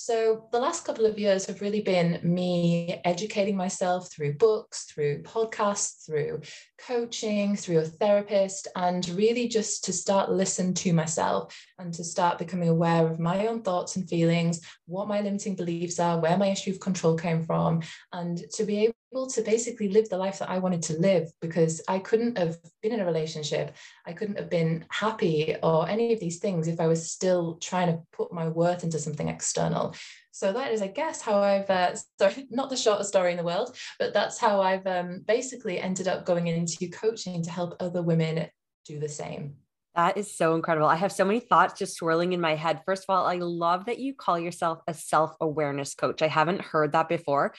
So 0.02 0.48
the 0.50 0.58
last 0.58 0.86
couple 0.86 1.04
of 1.04 1.18
years 1.18 1.44
have 1.44 1.60
really 1.60 1.82
been 1.82 2.20
me 2.22 3.02
educating 3.04 3.54
myself 3.54 4.10
through 4.10 4.38
books, 4.38 4.84
through 4.84 5.24
podcasts, 5.24 6.06
through 6.06 6.40
coaching, 6.78 7.54
through 7.54 7.80
a 7.80 7.84
therapist, 7.84 8.66
and 8.74 9.06
really 9.10 9.46
just 9.46 9.84
to 9.84 9.92
start 9.92 10.30
listen 10.30 10.72
to 10.72 10.94
myself 10.94 11.54
and 11.78 11.92
to 11.92 12.02
start 12.02 12.38
becoming 12.38 12.70
aware 12.70 13.06
of 13.06 13.20
my 13.20 13.46
own 13.46 13.60
thoughts 13.60 13.96
and 13.96 14.08
feelings, 14.08 14.62
what 14.86 15.06
my 15.06 15.20
limiting 15.20 15.54
beliefs 15.54 16.00
are, 16.00 16.18
where 16.18 16.38
my 16.38 16.46
issue 16.46 16.70
of 16.70 16.80
control 16.80 17.14
came 17.14 17.44
from, 17.44 17.82
and 18.14 18.38
to 18.54 18.64
be 18.64 18.90
able 19.12 19.28
to 19.28 19.42
basically 19.42 19.88
live 19.88 20.08
the 20.08 20.16
life 20.16 20.38
that 20.38 20.50
I 20.50 20.58
wanted 20.58 20.82
to 20.82 20.98
live 20.98 21.30
because 21.40 21.80
I 21.88 21.98
couldn't 21.98 22.38
have 22.38 22.58
been 22.80 22.92
in 22.92 23.00
a 23.00 23.04
relationship. 23.04 23.74
I 24.06 24.12
couldn't 24.12 24.38
have 24.38 24.48
been 24.48 24.84
happy 24.88 25.56
or 25.62 25.88
any 25.88 26.12
of 26.12 26.20
these 26.20 26.38
things 26.38 26.68
if 26.68 26.80
I 26.80 26.86
was 26.86 27.10
still 27.10 27.56
trying 27.56 27.88
to 27.88 28.02
put 28.12 28.32
my 28.32 28.48
worth 28.48 28.84
into 28.84 28.98
something 28.98 29.28
external. 29.28 29.89
So 30.32 30.52
that 30.52 30.72
is, 30.72 30.82
I 30.82 30.88
guess, 30.88 31.20
how 31.20 31.40
I've, 31.40 31.68
uh, 31.68 31.94
sorry, 32.18 32.46
not 32.50 32.70
the 32.70 32.76
shortest 32.76 33.10
story 33.10 33.32
in 33.32 33.36
the 33.36 33.44
world, 33.44 33.76
but 33.98 34.12
that's 34.12 34.38
how 34.38 34.60
I've 34.60 34.86
um, 34.86 35.24
basically 35.26 35.78
ended 35.78 36.08
up 36.08 36.24
going 36.24 36.46
into 36.46 36.88
coaching 36.88 37.42
to 37.42 37.50
help 37.50 37.76
other 37.80 38.02
women 38.02 38.46
do 38.86 38.98
the 38.98 39.08
same. 39.08 39.56
That 39.96 40.16
is 40.16 40.36
so 40.36 40.54
incredible. 40.54 40.86
I 40.86 40.94
have 40.94 41.10
so 41.10 41.24
many 41.24 41.40
thoughts 41.40 41.78
just 41.78 41.96
swirling 41.96 42.32
in 42.32 42.40
my 42.40 42.54
head. 42.54 42.82
First 42.86 43.04
of 43.08 43.14
all, 43.14 43.26
I 43.26 43.36
love 43.36 43.86
that 43.86 43.98
you 43.98 44.14
call 44.14 44.38
yourself 44.38 44.80
a 44.86 44.94
self 44.94 45.34
awareness 45.40 45.94
coach. 45.94 46.22
I 46.22 46.28
haven't 46.28 46.60
heard 46.60 46.92
that 46.92 47.08
before 47.08 47.54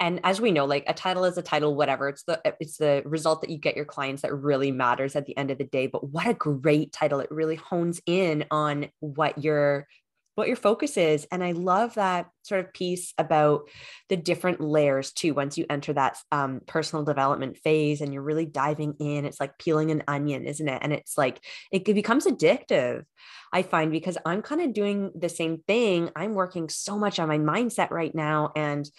and 0.00 0.18
as 0.24 0.40
we 0.40 0.50
know 0.50 0.64
like 0.64 0.84
a 0.88 0.94
title 0.94 1.24
is 1.24 1.38
a 1.38 1.42
title 1.42 1.76
whatever 1.76 2.08
it's 2.08 2.24
the 2.24 2.40
it's 2.58 2.78
the 2.78 3.02
result 3.04 3.42
that 3.42 3.50
you 3.50 3.58
get 3.58 3.76
your 3.76 3.84
clients 3.84 4.22
that 4.22 4.34
really 4.34 4.72
matters 4.72 5.14
at 5.14 5.26
the 5.26 5.36
end 5.36 5.50
of 5.50 5.58
the 5.58 5.64
day 5.64 5.86
but 5.86 6.10
what 6.10 6.26
a 6.26 6.34
great 6.34 6.90
title 6.92 7.20
it 7.20 7.30
really 7.30 7.56
hones 7.56 8.00
in 8.06 8.44
on 8.50 8.88
what 8.98 9.38
your 9.44 9.86
what 10.34 10.46
your 10.46 10.56
focus 10.56 10.96
is 10.96 11.26
and 11.30 11.44
i 11.44 11.52
love 11.52 11.94
that 11.94 12.26
sort 12.42 12.64
of 12.64 12.72
piece 12.72 13.12
about 13.18 13.68
the 14.08 14.16
different 14.16 14.60
layers 14.60 15.12
too 15.12 15.34
once 15.34 15.58
you 15.58 15.66
enter 15.68 15.92
that 15.92 16.16
um, 16.32 16.60
personal 16.66 17.04
development 17.04 17.58
phase 17.58 18.00
and 18.00 18.12
you're 18.12 18.22
really 18.22 18.46
diving 18.46 18.94
in 19.00 19.24
it's 19.24 19.40
like 19.40 19.58
peeling 19.58 19.90
an 19.90 20.02
onion 20.08 20.44
isn't 20.44 20.68
it 20.68 20.78
and 20.82 20.92
it's 20.92 21.18
like 21.18 21.44
it 21.70 21.84
becomes 21.84 22.26
addictive 22.26 23.04
i 23.52 23.62
find 23.62 23.92
because 23.92 24.16
i'm 24.24 24.42
kind 24.42 24.60
of 24.60 24.72
doing 24.72 25.10
the 25.14 25.28
same 25.28 25.58
thing 25.66 26.10
i'm 26.16 26.34
working 26.34 26.68
so 26.68 26.98
much 26.98 27.18
on 27.18 27.28
my 27.28 27.38
mindset 27.38 27.90
right 27.90 28.14
now 28.14 28.52
and 28.56 28.90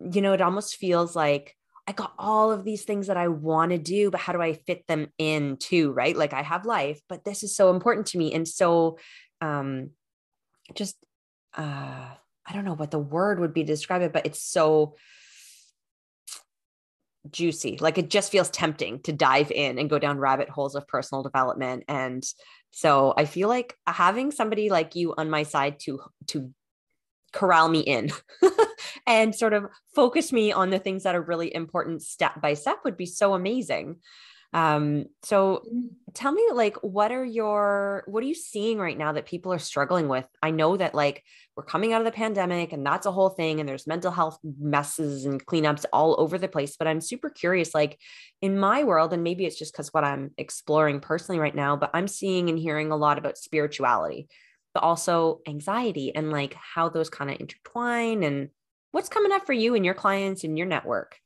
you 0.00 0.20
know, 0.20 0.32
it 0.32 0.40
almost 0.40 0.76
feels 0.76 1.16
like 1.16 1.54
I 1.86 1.92
got 1.92 2.12
all 2.18 2.50
of 2.50 2.64
these 2.64 2.84
things 2.84 3.06
that 3.06 3.16
I 3.16 3.28
want 3.28 3.70
to 3.70 3.78
do, 3.78 4.10
but 4.10 4.20
how 4.20 4.32
do 4.32 4.42
I 4.42 4.54
fit 4.54 4.86
them 4.88 5.08
in 5.18 5.56
too? 5.56 5.92
Right. 5.92 6.16
Like 6.16 6.32
I 6.32 6.42
have 6.42 6.66
life, 6.66 7.00
but 7.08 7.24
this 7.24 7.42
is 7.42 7.54
so 7.54 7.70
important 7.70 8.06
to 8.08 8.18
me. 8.18 8.32
And 8.32 8.46
so, 8.46 8.98
um, 9.40 9.90
just, 10.74 10.96
uh, 11.56 11.62
I 12.48 12.52
don't 12.52 12.64
know 12.64 12.74
what 12.74 12.90
the 12.90 12.98
word 12.98 13.40
would 13.40 13.54
be 13.54 13.62
to 13.62 13.66
describe 13.66 14.02
it, 14.02 14.12
but 14.12 14.26
it's 14.26 14.42
so 14.42 14.96
juicy. 17.30 17.78
Like 17.80 17.98
it 17.98 18.10
just 18.10 18.30
feels 18.30 18.50
tempting 18.50 19.00
to 19.02 19.12
dive 19.12 19.50
in 19.50 19.78
and 19.78 19.90
go 19.90 19.98
down 19.98 20.18
rabbit 20.18 20.48
holes 20.48 20.74
of 20.74 20.86
personal 20.86 21.22
development. 21.22 21.84
And 21.88 22.24
so 22.70 23.14
I 23.16 23.24
feel 23.24 23.48
like 23.48 23.74
having 23.86 24.30
somebody 24.30 24.70
like 24.70 24.94
you 24.94 25.14
on 25.16 25.30
my 25.30 25.42
side 25.42 25.80
to, 25.80 26.00
to 26.28 26.52
corral 27.32 27.68
me 27.68 27.80
in 27.80 28.10
and 29.06 29.34
sort 29.34 29.52
of 29.52 29.66
focus 29.94 30.32
me 30.32 30.52
on 30.52 30.70
the 30.70 30.78
things 30.78 31.02
that 31.02 31.14
are 31.14 31.22
really 31.22 31.54
important 31.54 32.02
step 32.02 32.40
by 32.40 32.54
step 32.54 32.78
would 32.84 32.96
be 32.96 33.06
so 33.06 33.34
amazing. 33.34 33.96
Um, 34.52 35.06
so 35.22 35.62
Mm. 35.72 35.90
tell 36.14 36.32
me 36.32 36.42
like 36.52 36.76
what 36.82 37.12
are 37.12 37.24
your 37.24 38.04
what 38.06 38.22
are 38.22 38.26
you 38.26 38.34
seeing 38.34 38.78
right 38.78 38.96
now 38.96 39.12
that 39.12 39.26
people 39.26 39.52
are 39.52 39.58
struggling 39.58 40.08
with? 40.08 40.24
I 40.42 40.50
know 40.50 40.76
that 40.76 40.94
like 40.94 41.24
we're 41.56 41.64
coming 41.64 41.92
out 41.92 42.00
of 42.00 42.04
the 42.04 42.12
pandemic 42.12 42.72
and 42.72 42.84
that's 42.86 43.06
a 43.06 43.12
whole 43.12 43.30
thing 43.30 43.60
and 43.60 43.68
there's 43.68 43.86
mental 43.86 44.10
health 44.10 44.38
messes 44.44 45.24
and 45.24 45.44
cleanups 45.44 45.84
all 45.92 46.16
over 46.18 46.38
the 46.38 46.48
place, 46.48 46.76
but 46.78 46.86
I'm 46.88 47.00
super 47.00 47.28
curious 47.30 47.74
like 47.74 48.00
in 48.40 48.58
my 48.58 48.84
world 48.84 49.12
and 49.12 49.22
maybe 49.24 49.44
it's 49.46 49.58
just 49.58 49.74
cuz 49.74 49.92
what 49.92 50.04
I'm 50.04 50.32
exploring 50.38 51.00
personally 51.00 51.38
right 51.40 51.54
now, 51.54 51.76
but 51.76 51.90
I'm 51.94 52.08
seeing 52.08 52.48
and 52.48 52.58
hearing 52.58 52.90
a 52.92 52.96
lot 52.96 53.18
about 53.18 53.38
spirituality, 53.38 54.28
but 54.74 54.82
also 54.82 55.40
anxiety 55.46 56.14
and 56.14 56.30
like 56.30 56.54
how 56.54 56.88
those 56.88 57.10
kind 57.10 57.30
of 57.30 57.40
intertwine 57.40 58.22
and 58.22 58.50
what's 58.92 59.08
coming 59.08 59.32
up 59.32 59.44
for 59.46 59.52
you 59.52 59.74
and 59.74 59.84
your 59.84 59.94
clients 59.94 60.44
and 60.44 60.56
your 60.56 60.66
network. 60.66 61.18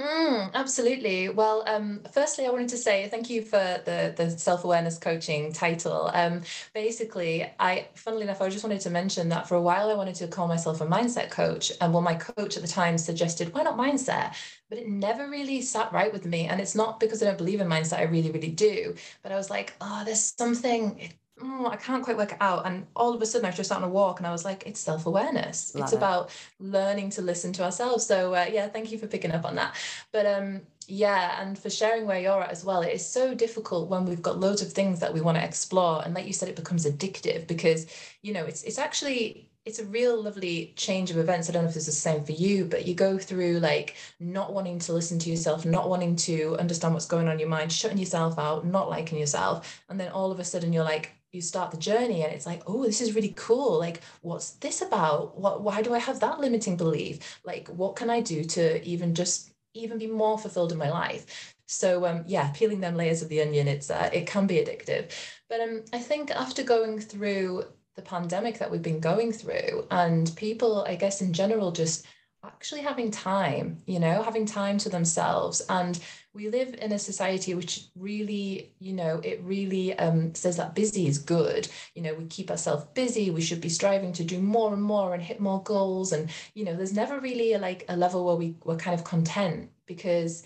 Mm, 0.00 0.50
absolutely. 0.54 1.28
Well, 1.28 1.62
um, 1.66 2.00
firstly, 2.14 2.46
I 2.46 2.50
wanted 2.50 2.70
to 2.70 2.78
say 2.78 3.06
thank 3.10 3.28
you 3.28 3.42
for 3.42 3.58
the 3.84 4.14
the 4.16 4.30
self 4.30 4.64
awareness 4.64 4.96
coaching 4.96 5.52
title. 5.52 6.10
Um, 6.14 6.40
basically, 6.72 7.44
I, 7.60 7.88
funnily 7.94 8.22
enough, 8.22 8.40
I 8.40 8.48
just 8.48 8.64
wanted 8.64 8.80
to 8.80 8.88
mention 8.90 9.28
that 9.28 9.46
for 9.46 9.56
a 9.56 9.60
while 9.60 9.90
I 9.90 9.94
wanted 9.94 10.14
to 10.16 10.28
call 10.28 10.48
myself 10.48 10.80
a 10.80 10.86
mindset 10.86 11.30
coach, 11.30 11.70
and 11.82 11.92
well, 11.92 12.00
my 12.00 12.14
coach 12.14 12.56
at 12.56 12.62
the 12.62 12.68
time 12.68 12.96
suggested 12.96 13.52
why 13.52 13.62
not 13.62 13.76
mindset, 13.76 14.34
but 14.70 14.78
it 14.78 14.88
never 14.88 15.28
really 15.28 15.60
sat 15.60 15.92
right 15.92 16.10
with 16.12 16.24
me. 16.24 16.46
And 16.46 16.62
it's 16.62 16.74
not 16.74 16.98
because 16.98 17.22
I 17.22 17.26
don't 17.26 17.36
believe 17.38 17.60
in 17.60 17.68
mindset; 17.68 17.98
I 17.98 18.04
really, 18.04 18.30
really 18.30 18.50
do. 18.52 18.94
But 19.22 19.32
I 19.32 19.36
was 19.36 19.50
like, 19.50 19.74
oh, 19.82 20.02
there's 20.06 20.32
something 20.38 21.12
oh, 21.42 21.68
I 21.68 21.76
can't 21.76 22.02
quite 22.02 22.16
work 22.16 22.32
it 22.32 22.38
out. 22.40 22.66
And 22.66 22.86
all 22.96 23.14
of 23.14 23.22
a 23.22 23.26
sudden, 23.26 23.46
I 23.46 23.48
was 23.50 23.56
just 23.56 23.72
out 23.72 23.82
on 23.82 23.88
a 23.88 23.88
walk 23.88 24.20
and 24.20 24.26
I 24.26 24.32
was 24.32 24.44
like, 24.44 24.64
it's 24.66 24.80
self 24.80 25.06
awareness. 25.06 25.74
It's 25.74 25.92
it. 25.92 25.96
about 25.96 26.30
learning 26.58 27.10
to 27.10 27.22
listen 27.22 27.52
to 27.54 27.64
ourselves. 27.64 28.06
So, 28.06 28.34
uh, 28.34 28.46
yeah, 28.50 28.68
thank 28.68 28.92
you 28.92 28.98
for 28.98 29.06
picking 29.06 29.32
up 29.32 29.44
on 29.44 29.54
that. 29.56 29.74
But 30.12 30.26
um, 30.26 30.62
yeah, 30.86 31.40
and 31.40 31.58
for 31.58 31.70
sharing 31.70 32.06
where 32.06 32.20
you're 32.20 32.42
at 32.42 32.50
as 32.50 32.64
well. 32.64 32.82
It 32.82 32.92
is 32.92 33.06
so 33.06 33.34
difficult 33.34 33.88
when 33.88 34.04
we've 34.04 34.22
got 34.22 34.40
loads 34.40 34.62
of 34.62 34.72
things 34.72 35.00
that 35.00 35.14
we 35.14 35.20
want 35.20 35.38
to 35.38 35.44
explore. 35.44 36.02
And 36.04 36.14
like 36.14 36.26
you 36.26 36.32
said, 36.32 36.48
it 36.48 36.56
becomes 36.56 36.84
addictive 36.84 37.46
because, 37.46 37.86
you 38.22 38.32
know, 38.32 38.44
it's, 38.44 38.64
it's 38.64 38.78
actually 38.78 39.50
it's 39.66 39.78
a 39.78 39.84
real 39.84 40.20
lovely 40.20 40.72
change 40.76 41.10
of 41.10 41.18
events. 41.18 41.48
I 41.48 41.52
don't 41.52 41.64
know 41.64 41.68
if 41.68 41.74
this 41.74 41.86
is 41.86 41.94
the 41.94 42.00
same 42.00 42.24
for 42.24 42.32
you, 42.32 42.64
but 42.64 42.86
you 42.86 42.94
go 42.94 43.18
through 43.18 43.60
like 43.60 43.96
not 44.18 44.52
wanting 44.52 44.78
to 44.80 44.92
listen 44.92 45.18
to 45.20 45.30
yourself, 45.30 45.66
not 45.66 45.88
wanting 45.88 46.16
to 46.16 46.56
understand 46.58 46.94
what's 46.94 47.06
going 47.06 47.28
on 47.28 47.34
in 47.34 47.38
your 47.38 47.48
mind, 47.48 47.70
shutting 47.70 47.98
yourself 47.98 48.38
out, 48.38 48.64
not 48.66 48.88
liking 48.88 49.18
yourself. 49.18 49.82
And 49.88 50.00
then 50.00 50.10
all 50.12 50.32
of 50.32 50.40
a 50.40 50.44
sudden 50.44 50.72
you're 50.72 50.84
like, 50.84 51.12
you 51.32 51.40
start 51.40 51.70
the 51.70 51.76
journey 51.76 52.22
and 52.22 52.32
it's 52.32 52.46
like 52.46 52.62
oh 52.66 52.84
this 52.84 53.00
is 53.00 53.14
really 53.14 53.34
cool. 53.36 53.78
Like 53.78 54.00
what's 54.22 54.52
this 54.52 54.82
about? 54.82 55.38
What 55.38 55.62
why 55.62 55.82
do 55.82 55.94
i 55.94 55.98
have 55.98 56.20
that 56.20 56.40
limiting 56.40 56.76
belief? 56.76 57.40
Like 57.44 57.68
what 57.68 57.96
can 57.96 58.10
i 58.10 58.20
do 58.20 58.44
to 58.44 58.82
even 58.84 59.14
just 59.14 59.52
even 59.74 59.98
be 59.98 60.06
more 60.06 60.38
fulfilled 60.38 60.72
in 60.72 60.78
my 60.78 60.90
life? 60.90 61.54
So 61.66 62.06
um 62.06 62.24
yeah 62.26 62.50
peeling 62.54 62.80
them 62.80 62.96
layers 62.96 63.22
of 63.22 63.28
the 63.28 63.42
onion 63.42 63.68
it's 63.68 63.90
uh, 63.90 64.10
it 64.12 64.26
can 64.26 64.46
be 64.46 64.56
addictive. 64.56 65.12
But 65.48 65.60
um 65.60 65.84
i 65.92 65.98
think 65.98 66.30
after 66.30 66.62
going 66.62 67.00
through 67.00 67.64
the 67.96 68.02
pandemic 68.02 68.58
that 68.58 68.70
we've 68.70 68.82
been 68.82 69.00
going 69.00 69.32
through 69.32 69.86
and 69.90 70.32
people 70.36 70.84
i 70.84 70.94
guess 70.94 71.20
in 71.20 71.32
general 71.32 71.72
just 71.72 72.06
actually 72.44 72.80
having 72.80 73.10
time 73.10 73.76
you 73.86 73.98
know 73.98 74.22
having 74.22 74.46
time 74.46 74.78
to 74.78 74.88
themselves 74.88 75.60
and 75.68 76.00
we 76.32 76.48
live 76.48 76.74
in 76.80 76.92
a 76.92 76.98
society 76.98 77.54
which 77.54 77.86
really, 77.96 78.72
you 78.78 78.92
know, 78.92 79.20
it 79.24 79.40
really 79.42 79.98
um, 79.98 80.32
says 80.34 80.56
that 80.58 80.76
busy 80.76 81.08
is 81.08 81.18
good. 81.18 81.68
You 81.96 82.02
know, 82.02 82.14
we 82.14 82.26
keep 82.26 82.50
ourselves 82.50 82.84
busy. 82.94 83.30
We 83.30 83.40
should 83.40 83.60
be 83.60 83.68
striving 83.68 84.12
to 84.12 84.24
do 84.24 84.40
more 84.40 84.72
and 84.72 84.82
more 84.82 85.12
and 85.12 85.22
hit 85.22 85.40
more 85.40 85.60
goals. 85.64 86.12
And 86.12 86.30
you 86.54 86.64
know, 86.64 86.76
there's 86.76 86.92
never 86.92 87.18
really 87.18 87.54
a, 87.54 87.58
like 87.58 87.84
a 87.88 87.96
level 87.96 88.24
where 88.24 88.36
we 88.36 88.54
we're 88.64 88.76
kind 88.76 88.98
of 88.98 89.04
content 89.04 89.70
because, 89.86 90.44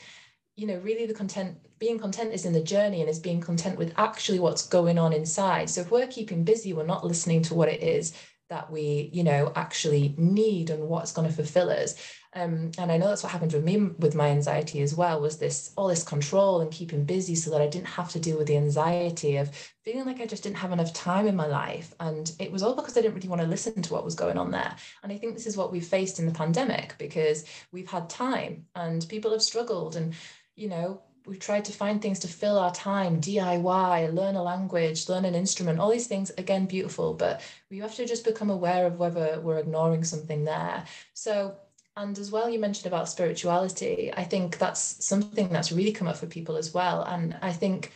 you 0.56 0.66
know, 0.66 0.78
really 0.78 1.04
the 1.04 1.12
content 1.12 1.58
being 1.78 1.98
content 1.98 2.32
is 2.32 2.46
in 2.46 2.54
the 2.54 2.62
journey 2.62 3.02
and 3.02 3.10
is 3.10 3.18
being 3.18 3.40
content 3.40 3.76
with 3.76 3.92
actually 3.98 4.38
what's 4.38 4.66
going 4.66 4.98
on 4.98 5.12
inside. 5.12 5.68
So 5.68 5.82
if 5.82 5.90
we're 5.90 6.06
keeping 6.06 6.44
busy, 6.44 6.72
we're 6.72 6.86
not 6.86 7.04
listening 7.04 7.42
to 7.42 7.54
what 7.54 7.68
it 7.68 7.82
is 7.82 8.14
that 8.54 8.70
we, 8.70 9.10
you 9.12 9.24
know, 9.24 9.50
actually 9.56 10.14
need 10.16 10.70
and 10.70 10.88
what's 10.88 11.10
going 11.10 11.26
to 11.26 11.34
fulfill 11.34 11.70
us. 11.70 11.96
Um, 12.34 12.70
and 12.78 12.92
I 12.92 12.96
know 12.98 13.08
that's 13.08 13.24
what 13.24 13.32
happened 13.32 13.52
with 13.52 13.64
me 13.64 13.76
with 13.98 14.14
my 14.14 14.28
anxiety 14.28 14.80
as 14.80 14.94
well, 14.94 15.20
was 15.20 15.38
this 15.38 15.72
all 15.76 15.88
this 15.88 16.04
control 16.04 16.60
and 16.60 16.70
keeping 16.70 17.04
busy 17.04 17.34
so 17.34 17.50
that 17.50 17.60
I 17.60 17.66
didn't 17.66 17.88
have 17.88 18.10
to 18.10 18.20
deal 18.20 18.38
with 18.38 18.46
the 18.46 18.56
anxiety 18.56 19.38
of 19.38 19.52
feeling 19.84 20.06
like 20.06 20.20
I 20.20 20.26
just 20.26 20.44
didn't 20.44 20.58
have 20.58 20.70
enough 20.70 20.92
time 20.92 21.26
in 21.26 21.34
my 21.34 21.48
life. 21.48 21.94
And 21.98 22.30
it 22.38 22.52
was 22.52 22.62
all 22.62 22.76
because 22.76 22.96
I 22.96 23.00
didn't 23.00 23.16
really 23.16 23.28
want 23.28 23.42
to 23.42 23.48
listen 23.48 23.82
to 23.82 23.92
what 23.92 24.04
was 24.04 24.14
going 24.14 24.38
on 24.38 24.52
there. 24.52 24.76
And 25.02 25.12
I 25.12 25.18
think 25.18 25.34
this 25.34 25.48
is 25.48 25.56
what 25.56 25.72
we've 25.72 25.84
faced 25.84 26.20
in 26.20 26.26
the 26.26 26.32
pandemic 26.32 26.94
because 26.96 27.44
we've 27.72 27.90
had 27.90 28.08
time 28.08 28.66
and 28.76 29.04
people 29.08 29.32
have 29.32 29.42
struggled 29.42 29.96
and, 29.96 30.14
you 30.54 30.68
know, 30.68 31.02
we've 31.26 31.40
tried 31.40 31.64
to 31.64 31.72
find 31.72 32.02
things 32.02 32.18
to 32.18 32.28
fill 32.28 32.58
our 32.58 32.72
time 32.72 33.20
diy 33.20 34.14
learn 34.14 34.36
a 34.36 34.42
language 34.42 35.08
learn 35.08 35.24
an 35.24 35.34
instrument 35.34 35.80
all 35.80 35.90
these 35.90 36.06
things 36.06 36.30
again 36.38 36.66
beautiful 36.66 37.14
but 37.14 37.40
we 37.70 37.78
have 37.78 37.94
to 37.94 38.06
just 38.06 38.24
become 38.24 38.50
aware 38.50 38.86
of 38.86 38.98
whether 38.98 39.40
we're 39.40 39.58
ignoring 39.58 40.04
something 40.04 40.44
there. 40.44 40.84
So 41.14 41.56
and 41.96 42.18
as 42.18 42.30
well 42.30 42.48
you 42.48 42.58
mentioned 42.58 42.86
about 42.86 43.08
spirituality. 43.08 44.12
I 44.16 44.24
think 44.24 44.58
that's 44.58 45.04
something 45.04 45.48
that's 45.48 45.72
really 45.72 45.92
come 45.92 46.08
up 46.08 46.16
for 46.16 46.26
people 46.26 46.56
as 46.56 46.74
well. 46.74 47.02
And 47.02 47.36
i 47.42 47.52
think 47.52 47.92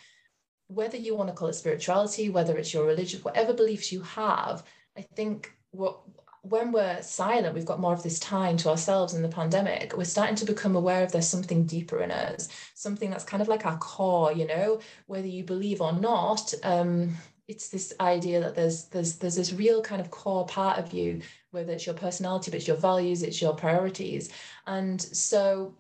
whether 0.68 0.96
you 0.96 1.16
want 1.16 1.28
to 1.30 1.34
call 1.34 1.48
it 1.48 1.54
spirituality 1.54 2.28
whether 2.28 2.56
it's 2.56 2.74
your 2.74 2.84
religion 2.84 3.20
whatever 3.22 3.54
beliefs 3.54 3.90
you 3.90 4.02
have 4.02 4.62
i 4.98 5.00
think 5.00 5.50
what 5.70 6.00
when 6.42 6.72
we're 6.72 7.02
silent, 7.02 7.54
we've 7.54 7.64
got 7.64 7.80
more 7.80 7.92
of 7.92 8.02
this 8.02 8.18
time 8.18 8.56
to 8.58 8.70
ourselves 8.70 9.14
in 9.14 9.22
the 9.22 9.28
pandemic. 9.28 9.96
We're 9.96 10.04
starting 10.04 10.36
to 10.36 10.44
become 10.44 10.76
aware 10.76 11.02
of 11.02 11.12
there's 11.12 11.28
something 11.28 11.66
deeper 11.66 12.00
in 12.00 12.10
us, 12.10 12.48
something 12.74 13.10
that's 13.10 13.24
kind 13.24 13.42
of 13.42 13.48
like 13.48 13.66
our 13.66 13.78
core, 13.78 14.32
you 14.32 14.46
know, 14.46 14.80
whether 15.06 15.26
you 15.26 15.44
believe 15.44 15.80
or 15.80 15.92
not. 15.92 16.54
Um, 16.62 17.16
it's 17.48 17.68
this 17.68 17.94
idea 18.00 18.40
that 18.40 18.54
there's 18.54 18.84
there's 18.86 19.16
there's 19.16 19.36
this 19.36 19.52
real 19.52 19.82
kind 19.82 20.00
of 20.00 20.10
core 20.10 20.46
part 20.46 20.78
of 20.78 20.92
you, 20.92 21.22
whether 21.50 21.72
it's 21.72 21.86
your 21.86 21.94
personality, 21.94 22.50
but 22.50 22.58
it's 22.58 22.68
your 22.68 22.76
values, 22.76 23.22
it's 23.22 23.40
your 23.40 23.54
priorities. 23.54 24.30
And 24.66 25.00
so 25.00 25.74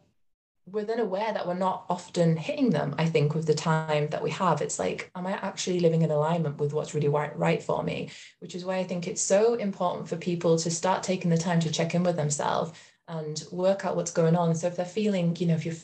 we're 0.72 0.84
then 0.84 1.00
aware 1.00 1.32
that 1.32 1.46
we're 1.46 1.54
not 1.54 1.84
often 1.88 2.36
hitting 2.36 2.70
them 2.70 2.94
i 2.98 3.06
think 3.06 3.34
with 3.34 3.46
the 3.46 3.54
time 3.54 4.08
that 4.08 4.22
we 4.22 4.30
have. 4.30 4.60
It's 4.62 4.78
like 4.78 5.10
am 5.14 5.26
i 5.26 5.32
actually 5.32 5.80
living 5.80 6.02
in 6.02 6.10
alignment 6.10 6.58
with 6.58 6.72
what's 6.72 6.94
really 6.94 7.08
right, 7.08 7.36
right 7.38 7.62
for 7.62 7.82
me? 7.82 8.10
Which 8.40 8.54
is 8.54 8.64
why 8.64 8.76
i 8.78 8.84
think 8.84 9.06
it's 9.06 9.22
so 9.22 9.54
important 9.54 10.08
for 10.08 10.16
people 10.16 10.58
to 10.58 10.70
start 10.70 11.02
taking 11.02 11.30
the 11.30 11.38
time 11.38 11.60
to 11.60 11.70
check 11.70 11.94
in 11.94 12.02
with 12.02 12.16
themselves 12.16 12.72
and 13.08 13.42
work 13.50 13.86
out 13.86 13.96
what's 13.96 14.10
going 14.10 14.36
on. 14.36 14.54
So 14.54 14.66
if 14.66 14.76
they're 14.76 14.84
feeling 14.84 15.36
you 15.36 15.46
know 15.46 15.54
if 15.54 15.64
you're 15.64 15.74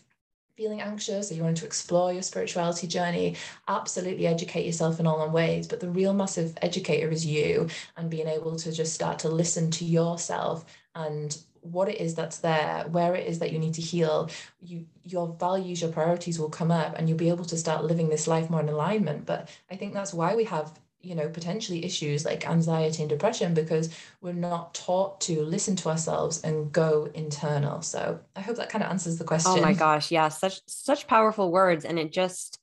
feeling 0.56 0.80
anxious 0.80 1.30
or 1.30 1.34
you 1.34 1.42
want 1.42 1.56
to 1.56 1.66
explore 1.66 2.12
your 2.12 2.22
spirituality 2.22 2.86
journey 2.86 3.34
absolutely 3.66 4.24
educate 4.24 4.64
yourself 4.64 5.00
in 5.00 5.06
all 5.06 5.24
in 5.24 5.32
ways. 5.32 5.66
But 5.66 5.80
the 5.80 5.90
real 5.90 6.14
massive 6.14 6.56
educator 6.62 7.10
is 7.10 7.26
you 7.26 7.68
and 7.96 8.10
being 8.10 8.28
able 8.28 8.56
to 8.56 8.70
just 8.70 8.94
start 8.94 9.18
to 9.20 9.28
listen 9.28 9.70
to 9.72 9.84
yourself 9.84 10.64
and 10.94 11.36
what 11.64 11.88
it 11.88 12.00
is 12.00 12.14
that's 12.14 12.38
there, 12.38 12.84
where 12.90 13.14
it 13.14 13.26
is 13.26 13.38
that 13.38 13.52
you 13.52 13.58
need 13.58 13.74
to 13.74 13.82
heal, 13.82 14.30
you 14.60 14.86
your 15.02 15.34
values, 15.40 15.80
your 15.80 15.90
priorities 15.90 16.38
will 16.38 16.50
come 16.50 16.70
up 16.70 16.94
and 16.96 17.08
you'll 17.08 17.18
be 17.18 17.28
able 17.28 17.44
to 17.44 17.56
start 17.56 17.84
living 17.84 18.08
this 18.08 18.26
life 18.26 18.50
more 18.50 18.60
in 18.60 18.68
alignment. 18.68 19.26
But 19.26 19.48
I 19.70 19.76
think 19.76 19.94
that's 19.94 20.14
why 20.14 20.34
we 20.34 20.44
have 20.44 20.78
you 21.00 21.14
know 21.14 21.28
potentially 21.28 21.84
issues 21.84 22.24
like 22.24 22.48
anxiety 22.48 23.02
and 23.02 23.10
depression 23.10 23.52
because 23.52 23.94
we're 24.22 24.32
not 24.32 24.74
taught 24.74 25.20
to 25.20 25.42
listen 25.42 25.76
to 25.76 25.88
ourselves 25.90 26.40
and 26.42 26.72
go 26.72 27.10
internal. 27.14 27.82
So 27.82 28.20
i 28.36 28.40
hope 28.40 28.56
that 28.56 28.70
kind 28.70 28.84
of 28.84 28.90
answers 28.90 29.18
the 29.18 29.24
question 29.24 29.52
oh 29.54 29.60
my 29.60 29.72
gosh 29.86 30.10
yeah 30.10 30.28
such 30.28 30.60
such 30.66 31.06
powerful 31.06 31.50
words. 31.50 31.84
And 31.84 31.98
it 31.98 32.12
just 32.12 32.58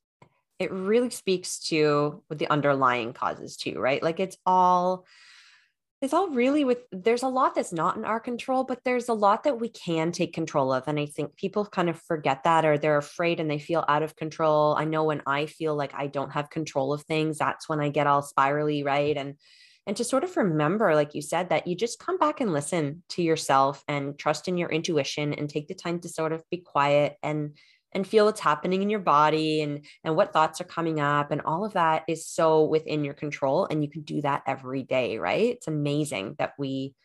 it 0.60 0.72
really 0.72 1.10
speaks 1.10 1.58
to 1.70 2.22
what 2.28 2.38
the 2.38 2.48
underlying 2.50 3.14
causes 3.14 3.58
too 3.58 3.80
right? 3.80 4.02
Like 4.02 4.20
it's 4.20 4.38
all 4.46 5.06
it's 6.02 6.14
all 6.14 6.30
really 6.30 6.64
with 6.64 6.80
there's 6.92 7.22
a 7.22 7.28
lot 7.28 7.54
that's 7.54 7.72
not 7.72 7.96
in 7.96 8.04
our 8.06 8.20
control 8.20 8.64
but 8.64 8.84
there's 8.84 9.08
a 9.08 9.14
lot 9.14 9.44
that 9.44 9.60
we 9.60 9.70
can 9.70 10.12
take 10.12 10.34
control 10.34 10.74
of 10.74 10.84
and 10.88 11.00
i 11.00 11.06
think 11.06 11.36
people 11.36 11.66
kind 11.66 11.90
of 11.90 12.02
forget 12.02 12.44
that 12.44 12.66
or 12.66 12.78
they're 12.78 12.98
afraid 12.98 13.40
and 13.40 13.50
they 13.50 13.60
feel 13.60 13.86
out 13.88 14.04
of 14.04 14.16
control. 14.16 14.76
I 14.76 14.86
know 14.86 15.04
when 15.04 15.22
i 15.26 15.46
feel 15.46 15.76
like 15.76 15.94
i 15.94 16.08
don't 16.08 16.32
have 16.32 16.50
control 16.50 16.94
of 16.94 17.04
things 17.04 17.38
that's 17.38 17.70
when 17.70 17.80
i 17.80 17.90
get 17.90 18.08
all 18.08 18.22
spirally 18.22 18.84
right? 18.84 19.16
And 19.16 19.36
and 19.88 19.98
to 19.98 20.04
sort 20.04 20.24
of 20.24 20.38
remember 20.38 20.94
like 20.96 21.16
you 21.16 21.22
said 21.22 21.50
that 21.50 21.68
you 21.68 21.76
just 21.76 22.00
come 22.00 22.18
back 22.18 22.42
and 22.42 22.54
listen 22.54 23.04
to 23.10 23.22
yourself 23.22 23.84
and 23.88 24.18
trust 24.18 24.48
in 24.48 24.58
your 24.58 24.70
intuition 24.70 25.34
and 25.34 25.50
take 25.50 25.68
the 25.68 25.76
time 25.76 26.00
to 26.02 26.10
sort 26.10 26.34
of 26.34 26.44
be 26.50 26.58
quiet 26.58 27.16
and 27.24 27.58
and 27.94 28.08
feel 28.08 28.26
what's 28.26 28.40
happening 28.40 28.82
in 28.82 28.90
your 28.90 29.00
body 29.00 29.62
and 29.62 29.86
and 30.04 30.16
what 30.16 30.34
thoughts 30.34 30.62
are 30.62 30.66
coming 30.66 31.00
up 31.00 31.32
and 31.32 31.42
all 31.42 31.66
of 31.66 31.74
that 31.74 32.04
is 32.08 32.26
so 32.26 32.64
within 32.64 33.04
your 33.04 33.14
control 33.14 33.68
and 33.70 33.84
you 33.84 33.90
can 33.90 34.02
do 34.02 34.22
that 34.22 34.44
every 34.48 34.84
day 34.84 35.18
right? 35.18 35.56
It's 35.56 35.68
amazing 35.68 36.36
that 36.40 36.54
we 36.58 36.96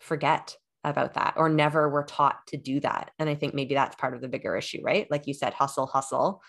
forget 0.00 0.56
about 0.82 1.14
that 1.14 1.34
or 1.36 1.48
never 1.48 1.88
were 1.88 2.04
taught 2.04 2.46
to 2.46 2.58
do 2.58 2.78
that 2.78 3.10
and 3.18 3.26
i 3.30 3.34
think 3.34 3.54
maybe 3.54 3.74
that's 3.74 3.96
part 3.96 4.14
of 4.14 4.20
the 4.20 4.28
bigger 4.28 4.54
issue 4.56 4.80
right? 4.82 5.10
Like 5.10 5.26
you 5.26 5.34
said 5.34 5.54
hustle 5.54 5.86
hustle 5.86 6.42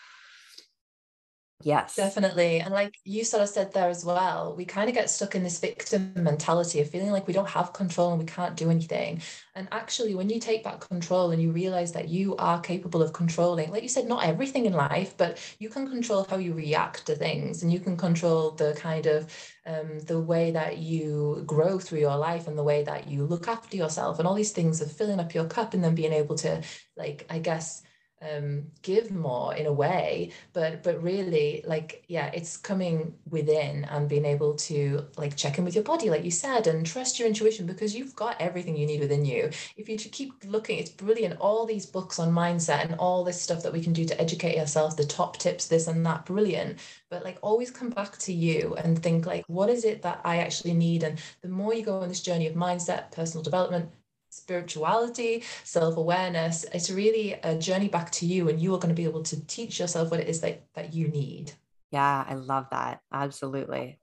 Yes. 1.64 1.96
Definitely. 1.96 2.60
And 2.60 2.74
like 2.74 2.96
you 3.06 3.24
sort 3.24 3.42
of 3.42 3.50
said 3.50 3.72
there 3.74 3.90
as 3.90 4.04
well, 4.06 4.56
we 4.56 4.66
kind 4.66 4.90
of 4.90 4.94
get 4.94 5.10
stuck 5.10 5.36
in 5.36 5.42
this 5.42 5.60
victim 5.60 6.12
mentality 6.16 6.82
of 6.82 6.90
feeling 6.90 7.12
like 7.12 7.28
we 7.28 7.34
don't 7.34 7.48
have 7.50 7.74
control 7.74 8.12
and 8.12 8.20
we 8.20 8.26
can't 8.26 8.58
do 8.58 8.70
anything. 8.70 9.22
And 9.56 9.68
actually, 9.72 10.14
when 10.16 10.30
you 10.30 10.40
take 10.40 10.64
back 10.66 10.82
control 10.82 11.32
and 11.32 11.42
you 11.42 11.52
realize 11.52 11.94
that 11.94 12.10
you 12.10 12.36
are 12.36 12.60
capable 12.60 13.02
of 13.02 13.14
controlling, 13.14 13.72
like 13.72 13.82
you 13.84 13.90
said, 13.90 14.06
not 14.06 14.26
everything 14.26 14.66
in 14.66 14.74
life, 14.74 15.16
but 15.18 15.40
you 15.58 15.70
can 15.70 15.90
control 15.90 16.26
how 16.30 16.36
you 16.38 16.54
react 16.54 17.06
to 17.08 17.16
things 17.16 17.64
and 17.64 17.72
you 17.72 17.80
can 17.80 17.96
control 17.98 18.52
the 18.52 18.74
kind 18.78 19.06
of 19.08 19.34
um, 19.66 20.00
the 20.02 20.20
way 20.20 20.52
that 20.52 20.78
you 20.80 21.42
grow 21.48 21.80
through 21.80 22.00
your 22.00 22.18
life 22.18 22.48
and 22.48 22.58
the 22.58 22.64
way 22.64 22.84
that 22.84 23.08
you 23.08 23.26
look 23.26 23.48
after 23.48 23.78
yourself 23.78 24.20
and 24.20 24.28
all 24.28 24.36
these 24.36 24.52
things 24.52 24.82
of 24.82 24.92
filling 24.92 25.22
up 25.22 25.34
your 25.34 25.46
cup 25.46 25.74
and 25.74 25.84
then 25.84 25.96
being 25.96 26.14
able 26.14 26.36
to, 26.36 26.62
like, 26.98 27.26
I 27.30 27.40
guess, 27.40 27.82
um, 28.22 28.64
give 28.82 29.12
more 29.12 29.56
in 29.56 29.66
a 29.66 29.74
way 29.74 30.32
but 30.54 30.84
but 30.84 31.02
really 31.04 31.64
like 31.68 32.04
yeah 32.08 32.32
it's 32.34 32.58
coming 32.58 33.14
within 33.30 33.84
and 33.86 34.10
being 34.10 34.26
able 34.26 34.56
to 34.56 35.06
like 35.18 35.36
check 35.36 35.58
in 35.58 35.66
with 35.66 35.76
your 35.76 35.84
body 35.84 36.10
like 36.10 36.24
you 36.24 36.32
said 36.32 36.68
and 36.68 36.86
trust 36.86 37.20
your 37.20 37.28
intuition 37.28 37.66
because 37.66 37.96
you've 37.96 38.16
got 38.16 38.40
everything 38.40 38.76
you 38.78 38.86
need 38.86 39.02
within 39.02 39.26
you. 39.26 39.50
If 39.78 39.90
you 39.90 39.98
keep 39.98 40.34
looking 40.46 40.80
it's 40.80 40.90
brilliant. 40.90 41.40
All 41.40 41.66
these 41.66 41.86
books 41.86 42.20
on 42.20 42.32
mindset 42.32 42.84
and 42.86 42.96
all 42.96 43.24
this 43.24 43.42
stuff 43.42 43.64
that 43.64 43.74
we 43.74 43.82
can 43.82 43.94
do 43.94 44.06
to 44.06 44.20
educate 44.20 44.60
ourselves 44.60 44.96
the 44.96 45.06
top 45.06 45.38
tips 45.38 45.68
this 45.68 45.88
and 45.88 46.06
that 46.06 46.26
brilliant. 46.26 46.80
But 47.10 47.24
like 47.24 47.38
always 47.42 47.72
come 47.72 47.90
back 47.90 48.18
to 48.20 48.34
you 48.34 48.76
and 48.76 49.02
think 49.02 49.26
like 49.26 49.44
what 49.48 49.70
is 49.70 49.86
it 49.86 50.02
that 50.04 50.22
i 50.24 50.38
actually 50.38 50.74
need? 50.74 51.04
And 51.04 51.20
the 51.42 51.50
more 51.50 51.74
you 51.74 51.84
go 51.84 52.00
on 52.00 52.10
this 52.10 52.22
journey 52.22 52.48
of 52.48 52.56
mindset 52.56 53.12
personal 53.12 53.44
development 53.44 53.90
spirituality, 54.36 55.44
self 55.63 55.98
awareness. 55.98 56.65
It's 56.74 56.89
really 56.89 57.34
a 57.34 57.58
journey 57.58 57.88
back 57.88 58.12
to 58.12 58.25
you, 58.25 58.50
and 58.50 58.60
you 58.60 58.74
are 58.75 58.80
going 58.80 58.94
to 58.94 59.01
be 59.01 59.08
able 59.08 59.24
to 59.24 59.46
teach 59.48 59.80
yourself 59.80 60.12
what 60.12 60.20
it 60.20 60.27
is 60.27 60.42
that, 60.42 60.63
that 60.74 60.94
you 60.94 61.08
need. 61.08 61.54
Yeah, 61.92 62.25
I 62.27 62.36
love 62.36 62.68
that. 62.72 63.00
Absolutely. 63.12 64.00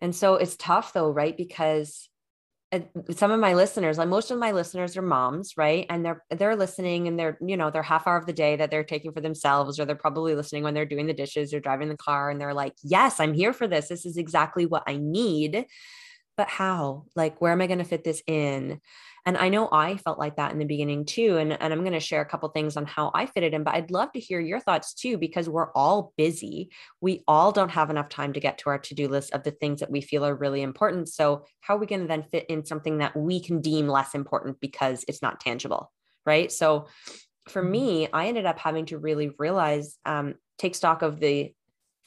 And 0.00 0.14
so 0.14 0.34
it's 0.34 0.56
tough 0.56 0.92
though, 0.92 1.10
right? 1.10 1.36
Because 1.36 2.08
some 3.14 3.30
of 3.30 3.40
my 3.40 3.54
listeners, 3.54 3.98
like 3.98 4.08
most 4.08 4.30
of 4.30 4.38
my 4.38 4.52
listeners 4.52 4.96
are 4.96 5.02
moms, 5.02 5.56
right? 5.56 5.86
And 5.88 6.04
they're 6.04 6.24
they're 6.30 6.56
listening 6.56 7.08
and 7.08 7.18
they're, 7.18 7.38
you 7.40 7.56
know, 7.56 7.70
they're 7.70 7.82
half 7.82 8.06
hour 8.06 8.16
of 8.16 8.26
the 8.26 8.32
day 8.32 8.56
that 8.56 8.70
they're 8.70 8.84
taking 8.84 9.12
for 9.12 9.20
themselves, 9.20 9.78
or 9.78 9.84
they're 9.84 9.94
probably 9.96 10.34
listening 10.34 10.64
when 10.64 10.74
they're 10.74 10.84
doing 10.84 11.06
the 11.06 11.14
dishes 11.14 11.54
or 11.54 11.60
driving 11.60 11.88
the 11.88 11.96
car. 11.96 12.30
And 12.30 12.40
they're 12.40 12.54
like, 12.54 12.74
yes, 12.82 13.20
I'm 13.20 13.34
here 13.34 13.52
for 13.52 13.66
this. 13.66 13.88
This 13.88 14.04
is 14.04 14.16
exactly 14.16 14.66
what 14.66 14.82
I 14.86 14.96
need. 14.96 15.66
But 16.36 16.48
how? 16.48 17.04
Like, 17.14 17.40
where 17.40 17.52
am 17.52 17.60
I 17.60 17.66
going 17.66 17.78
to 17.78 17.84
fit 17.84 18.04
this 18.04 18.22
in? 18.26 18.80
And 19.26 19.38
I 19.38 19.48
know 19.48 19.68
I 19.72 19.96
felt 19.96 20.18
like 20.18 20.36
that 20.36 20.52
in 20.52 20.58
the 20.58 20.66
beginning 20.66 21.06
too. 21.06 21.38
And, 21.38 21.52
and 21.52 21.72
I'm 21.72 21.80
going 21.80 21.92
to 21.92 22.00
share 22.00 22.20
a 22.20 22.26
couple 22.26 22.48
things 22.50 22.76
on 22.76 22.84
how 22.84 23.10
I 23.14 23.26
fit 23.26 23.42
it 23.42 23.54
in, 23.54 23.64
but 23.64 23.74
I'd 23.74 23.90
love 23.90 24.12
to 24.12 24.20
hear 24.20 24.38
your 24.38 24.60
thoughts 24.60 24.92
too, 24.92 25.16
because 25.16 25.48
we're 25.48 25.72
all 25.72 26.12
busy. 26.16 26.70
We 27.00 27.22
all 27.26 27.50
don't 27.50 27.70
have 27.70 27.88
enough 27.88 28.08
time 28.08 28.34
to 28.34 28.40
get 28.40 28.58
to 28.58 28.70
our 28.70 28.78
to 28.80 28.94
do 28.94 29.08
list 29.08 29.32
of 29.32 29.42
the 29.42 29.50
things 29.50 29.80
that 29.80 29.90
we 29.90 30.02
feel 30.02 30.26
are 30.26 30.34
really 30.34 30.60
important. 30.60 31.08
So, 31.08 31.44
how 31.60 31.76
are 31.76 31.78
we 31.78 31.86
going 31.86 32.02
to 32.02 32.06
then 32.06 32.24
fit 32.24 32.46
in 32.50 32.66
something 32.66 32.98
that 32.98 33.16
we 33.16 33.40
can 33.40 33.60
deem 33.60 33.88
less 33.88 34.14
important 34.14 34.60
because 34.60 35.04
it's 35.08 35.22
not 35.22 35.40
tangible? 35.40 35.90
Right. 36.26 36.52
So, 36.52 36.88
for 37.48 37.62
mm-hmm. 37.62 37.72
me, 37.72 38.08
I 38.12 38.26
ended 38.26 38.44
up 38.44 38.58
having 38.58 38.86
to 38.86 38.98
really 38.98 39.30
realize, 39.38 39.96
um, 40.04 40.34
take 40.58 40.74
stock 40.74 41.02
of 41.02 41.18
the 41.18 41.52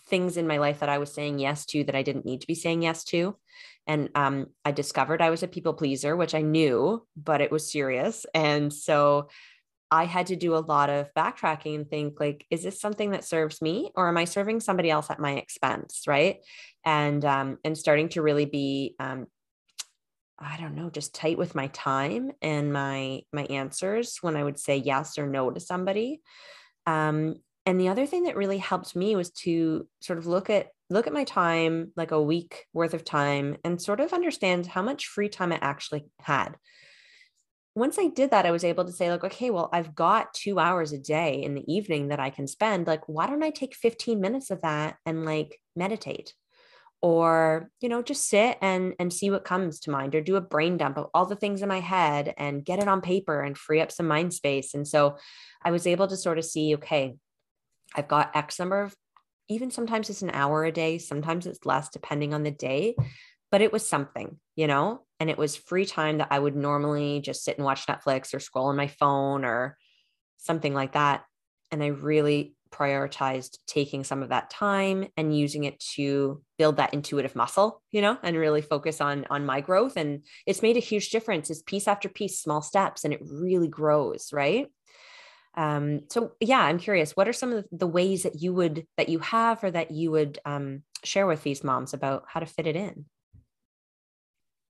things 0.07 0.37
in 0.37 0.47
my 0.47 0.57
life 0.57 0.79
that 0.79 0.89
I 0.89 0.97
was 0.97 1.13
saying 1.13 1.39
yes 1.39 1.65
to 1.67 1.83
that 1.85 1.95
I 1.95 2.03
didn't 2.03 2.25
need 2.25 2.41
to 2.41 2.47
be 2.47 2.55
saying 2.55 2.81
yes 2.81 3.03
to. 3.05 3.37
And 3.85 4.09
um, 4.15 4.47
I 4.65 4.71
discovered 4.71 5.21
I 5.21 5.29
was 5.29 5.43
a 5.43 5.47
people 5.47 5.73
pleaser, 5.73 6.15
which 6.15 6.35
I 6.35 6.41
knew, 6.41 7.05
but 7.15 7.41
it 7.41 7.51
was 7.51 7.71
serious. 7.71 8.25
And 8.33 8.73
so 8.73 9.29
I 9.89 10.03
had 10.05 10.27
to 10.27 10.35
do 10.35 10.55
a 10.55 10.59
lot 10.59 10.89
of 10.89 11.13
backtracking 11.13 11.75
and 11.75 11.89
think 11.89 12.19
like, 12.19 12.45
is 12.49 12.63
this 12.63 12.81
something 12.81 13.11
that 13.11 13.23
serves 13.23 13.61
me 13.61 13.91
or 13.95 14.09
am 14.09 14.17
I 14.17 14.25
serving 14.25 14.59
somebody 14.59 14.89
else 14.89 15.09
at 15.09 15.19
my 15.19 15.33
expense? 15.33 16.01
Right. 16.05 16.39
And 16.83 17.23
um, 17.23 17.57
and 17.63 17.77
starting 17.77 18.09
to 18.09 18.21
really 18.21 18.45
be 18.45 18.95
um, 18.99 19.27
I 20.39 20.57
don't 20.57 20.75
know, 20.75 20.89
just 20.89 21.15
tight 21.15 21.37
with 21.37 21.55
my 21.55 21.67
time 21.67 22.31
and 22.41 22.71
my 22.71 23.21
my 23.33 23.45
answers 23.45 24.17
when 24.21 24.35
I 24.35 24.43
would 24.43 24.59
say 24.59 24.77
yes 24.77 25.17
or 25.17 25.27
no 25.27 25.49
to 25.51 25.59
somebody. 25.59 26.21
Um, 26.85 27.35
and 27.67 27.77
the 27.77 27.89
other 27.89 28.05
thing 28.05 28.23
that 28.23 28.37
really 28.37 28.59
helped 28.59 28.95
me 28.95 29.17
was 29.17 29.29
to 29.29 29.85
sort 29.99 30.17
of 30.17 30.25
look 30.25 30.49
at 30.49 30.69
look 30.89 31.05
at 31.05 31.11
my 31.11 31.25
time, 31.25 31.91
like 31.97 32.11
a 32.11 32.21
week 32.21 32.65
worth 32.71 32.93
of 32.93 33.03
time, 33.03 33.57
and 33.65 33.81
sort 33.81 33.99
of 33.99 34.13
understand 34.13 34.65
how 34.65 34.81
much 34.81 35.07
free 35.07 35.27
time 35.27 35.51
I 35.51 35.59
actually 35.61 36.05
had. 36.21 36.55
Once 37.75 37.99
I 37.99 38.07
did 38.07 38.31
that, 38.31 38.45
I 38.45 38.51
was 38.51 38.63
able 38.63 38.85
to 38.85 38.93
say, 38.93 39.11
like, 39.11 39.25
okay, 39.25 39.49
well, 39.49 39.69
I've 39.73 39.93
got 39.93 40.33
two 40.33 40.59
hours 40.59 40.93
a 40.93 40.97
day 40.97 41.43
in 41.43 41.55
the 41.55 41.71
evening 41.71 42.07
that 42.07 42.21
I 42.21 42.29
can 42.29 42.47
spend. 42.47 42.87
Like, 42.87 43.09
why 43.09 43.27
don't 43.27 43.43
I 43.43 43.49
take 43.49 43.75
15 43.75 44.21
minutes 44.21 44.49
of 44.49 44.61
that 44.61 44.95
and 45.05 45.25
like 45.25 45.59
meditate? 45.75 46.33
Or, 47.01 47.69
you 47.81 47.89
know, 47.89 48.01
just 48.01 48.29
sit 48.29 48.57
and 48.61 48.93
and 48.97 49.11
see 49.11 49.29
what 49.29 49.43
comes 49.43 49.81
to 49.81 49.91
mind 49.91 50.15
or 50.15 50.21
do 50.21 50.37
a 50.37 50.41
brain 50.41 50.77
dump 50.77 50.97
of 50.97 51.07
all 51.13 51.25
the 51.25 51.35
things 51.35 51.61
in 51.61 51.67
my 51.67 51.81
head 51.81 52.33
and 52.37 52.63
get 52.63 52.79
it 52.79 52.87
on 52.87 53.01
paper 53.01 53.41
and 53.41 53.57
free 53.57 53.81
up 53.81 53.91
some 53.91 54.07
mind 54.07 54.33
space. 54.33 54.73
And 54.73 54.87
so 54.87 55.17
I 55.61 55.71
was 55.71 55.85
able 55.85 56.07
to 56.07 56.15
sort 56.15 56.37
of 56.37 56.45
see, 56.45 56.75
okay, 56.75 57.17
I've 57.97 58.07
got 58.07 58.35
X 58.35 58.59
number 58.59 58.81
of 58.81 58.95
even 59.49 59.71
sometimes 59.71 60.09
it's 60.09 60.21
an 60.21 60.31
hour 60.31 60.65
a 60.65 60.71
day, 60.71 60.97
sometimes 60.97 61.47
it's 61.47 61.65
less 61.65 61.89
depending 61.89 62.33
on 62.33 62.43
the 62.43 62.51
day, 62.51 62.95
but 63.49 63.61
it 63.61 63.71
was 63.71 63.87
something, 63.87 64.39
you 64.55 64.67
know, 64.67 65.03
and 65.19 65.29
it 65.29 65.37
was 65.37 65.55
free 65.55 65.85
time 65.85 66.17
that 66.17 66.27
I 66.31 66.39
would 66.39 66.55
normally 66.55 67.21
just 67.21 67.43
sit 67.43 67.57
and 67.57 67.65
watch 67.65 67.87
Netflix 67.87 68.33
or 68.33 68.39
scroll 68.39 68.67
on 68.67 68.75
my 68.75 68.87
phone 68.87 69.45
or 69.45 69.77
something 70.37 70.73
like 70.73 70.93
that. 70.93 71.23
And 71.71 71.81
I 71.81 71.87
really 71.87 72.55
prioritized 72.69 73.57
taking 73.65 74.03
some 74.03 74.21
of 74.21 74.29
that 74.29 74.49
time 74.49 75.07
and 75.15 75.37
using 75.37 75.63
it 75.63 75.79
to 75.79 76.41
build 76.57 76.77
that 76.77 76.93
intuitive 76.93 77.33
muscle 77.33 77.81
you 77.91 78.01
know 78.01 78.17
and 78.23 78.35
really 78.35 78.61
focus 78.61 78.99
on 78.99 79.25
on 79.29 79.45
my 79.45 79.61
growth. 79.61 79.95
And 79.95 80.23
it's 80.45 80.61
made 80.61 80.75
a 80.75 80.81
huge 80.81 81.09
difference. 81.09 81.49
It's 81.49 81.61
piece 81.61 81.87
after 81.87 82.09
piece 82.09 82.41
small 82.41 82.61
steps 82.61 83.05
and 83.05 83.13
it 83.13 83.21
really 83.23 83.69
grows 83.69 84.33
right 84.33 84.67
um, 85.57 86.01
so 86.09 86.33
yeah, 86.39 86.61
I'm 86.61 86.77
curious, 86.79 87.17
what 87.17 87.27
are 87.27 87.33
some 87.33 87.51
of 87.51 87.65
the 87.71 87.87
ways 87.87 88.23
that 88.23 88.41
you 88.41 88.53
would, 88.53 88.85
that 88.95 89.09
you 89.09 89.19
have, 89.19 89.63
or 89.63 89.71
that 89.71 89.91
you 89.91 90.11
would 90.11 90.39
um, 90.45 90.83
share 91.03 91.27
with 91.27 91.43
these 91.43 91.63
moms 91.63 91.93
about 91.93 92.25
how 92.27 92.39
to 92.39 92.45
fit 92.45 92.67
it 92.67 92.75
in? 92.75 93.05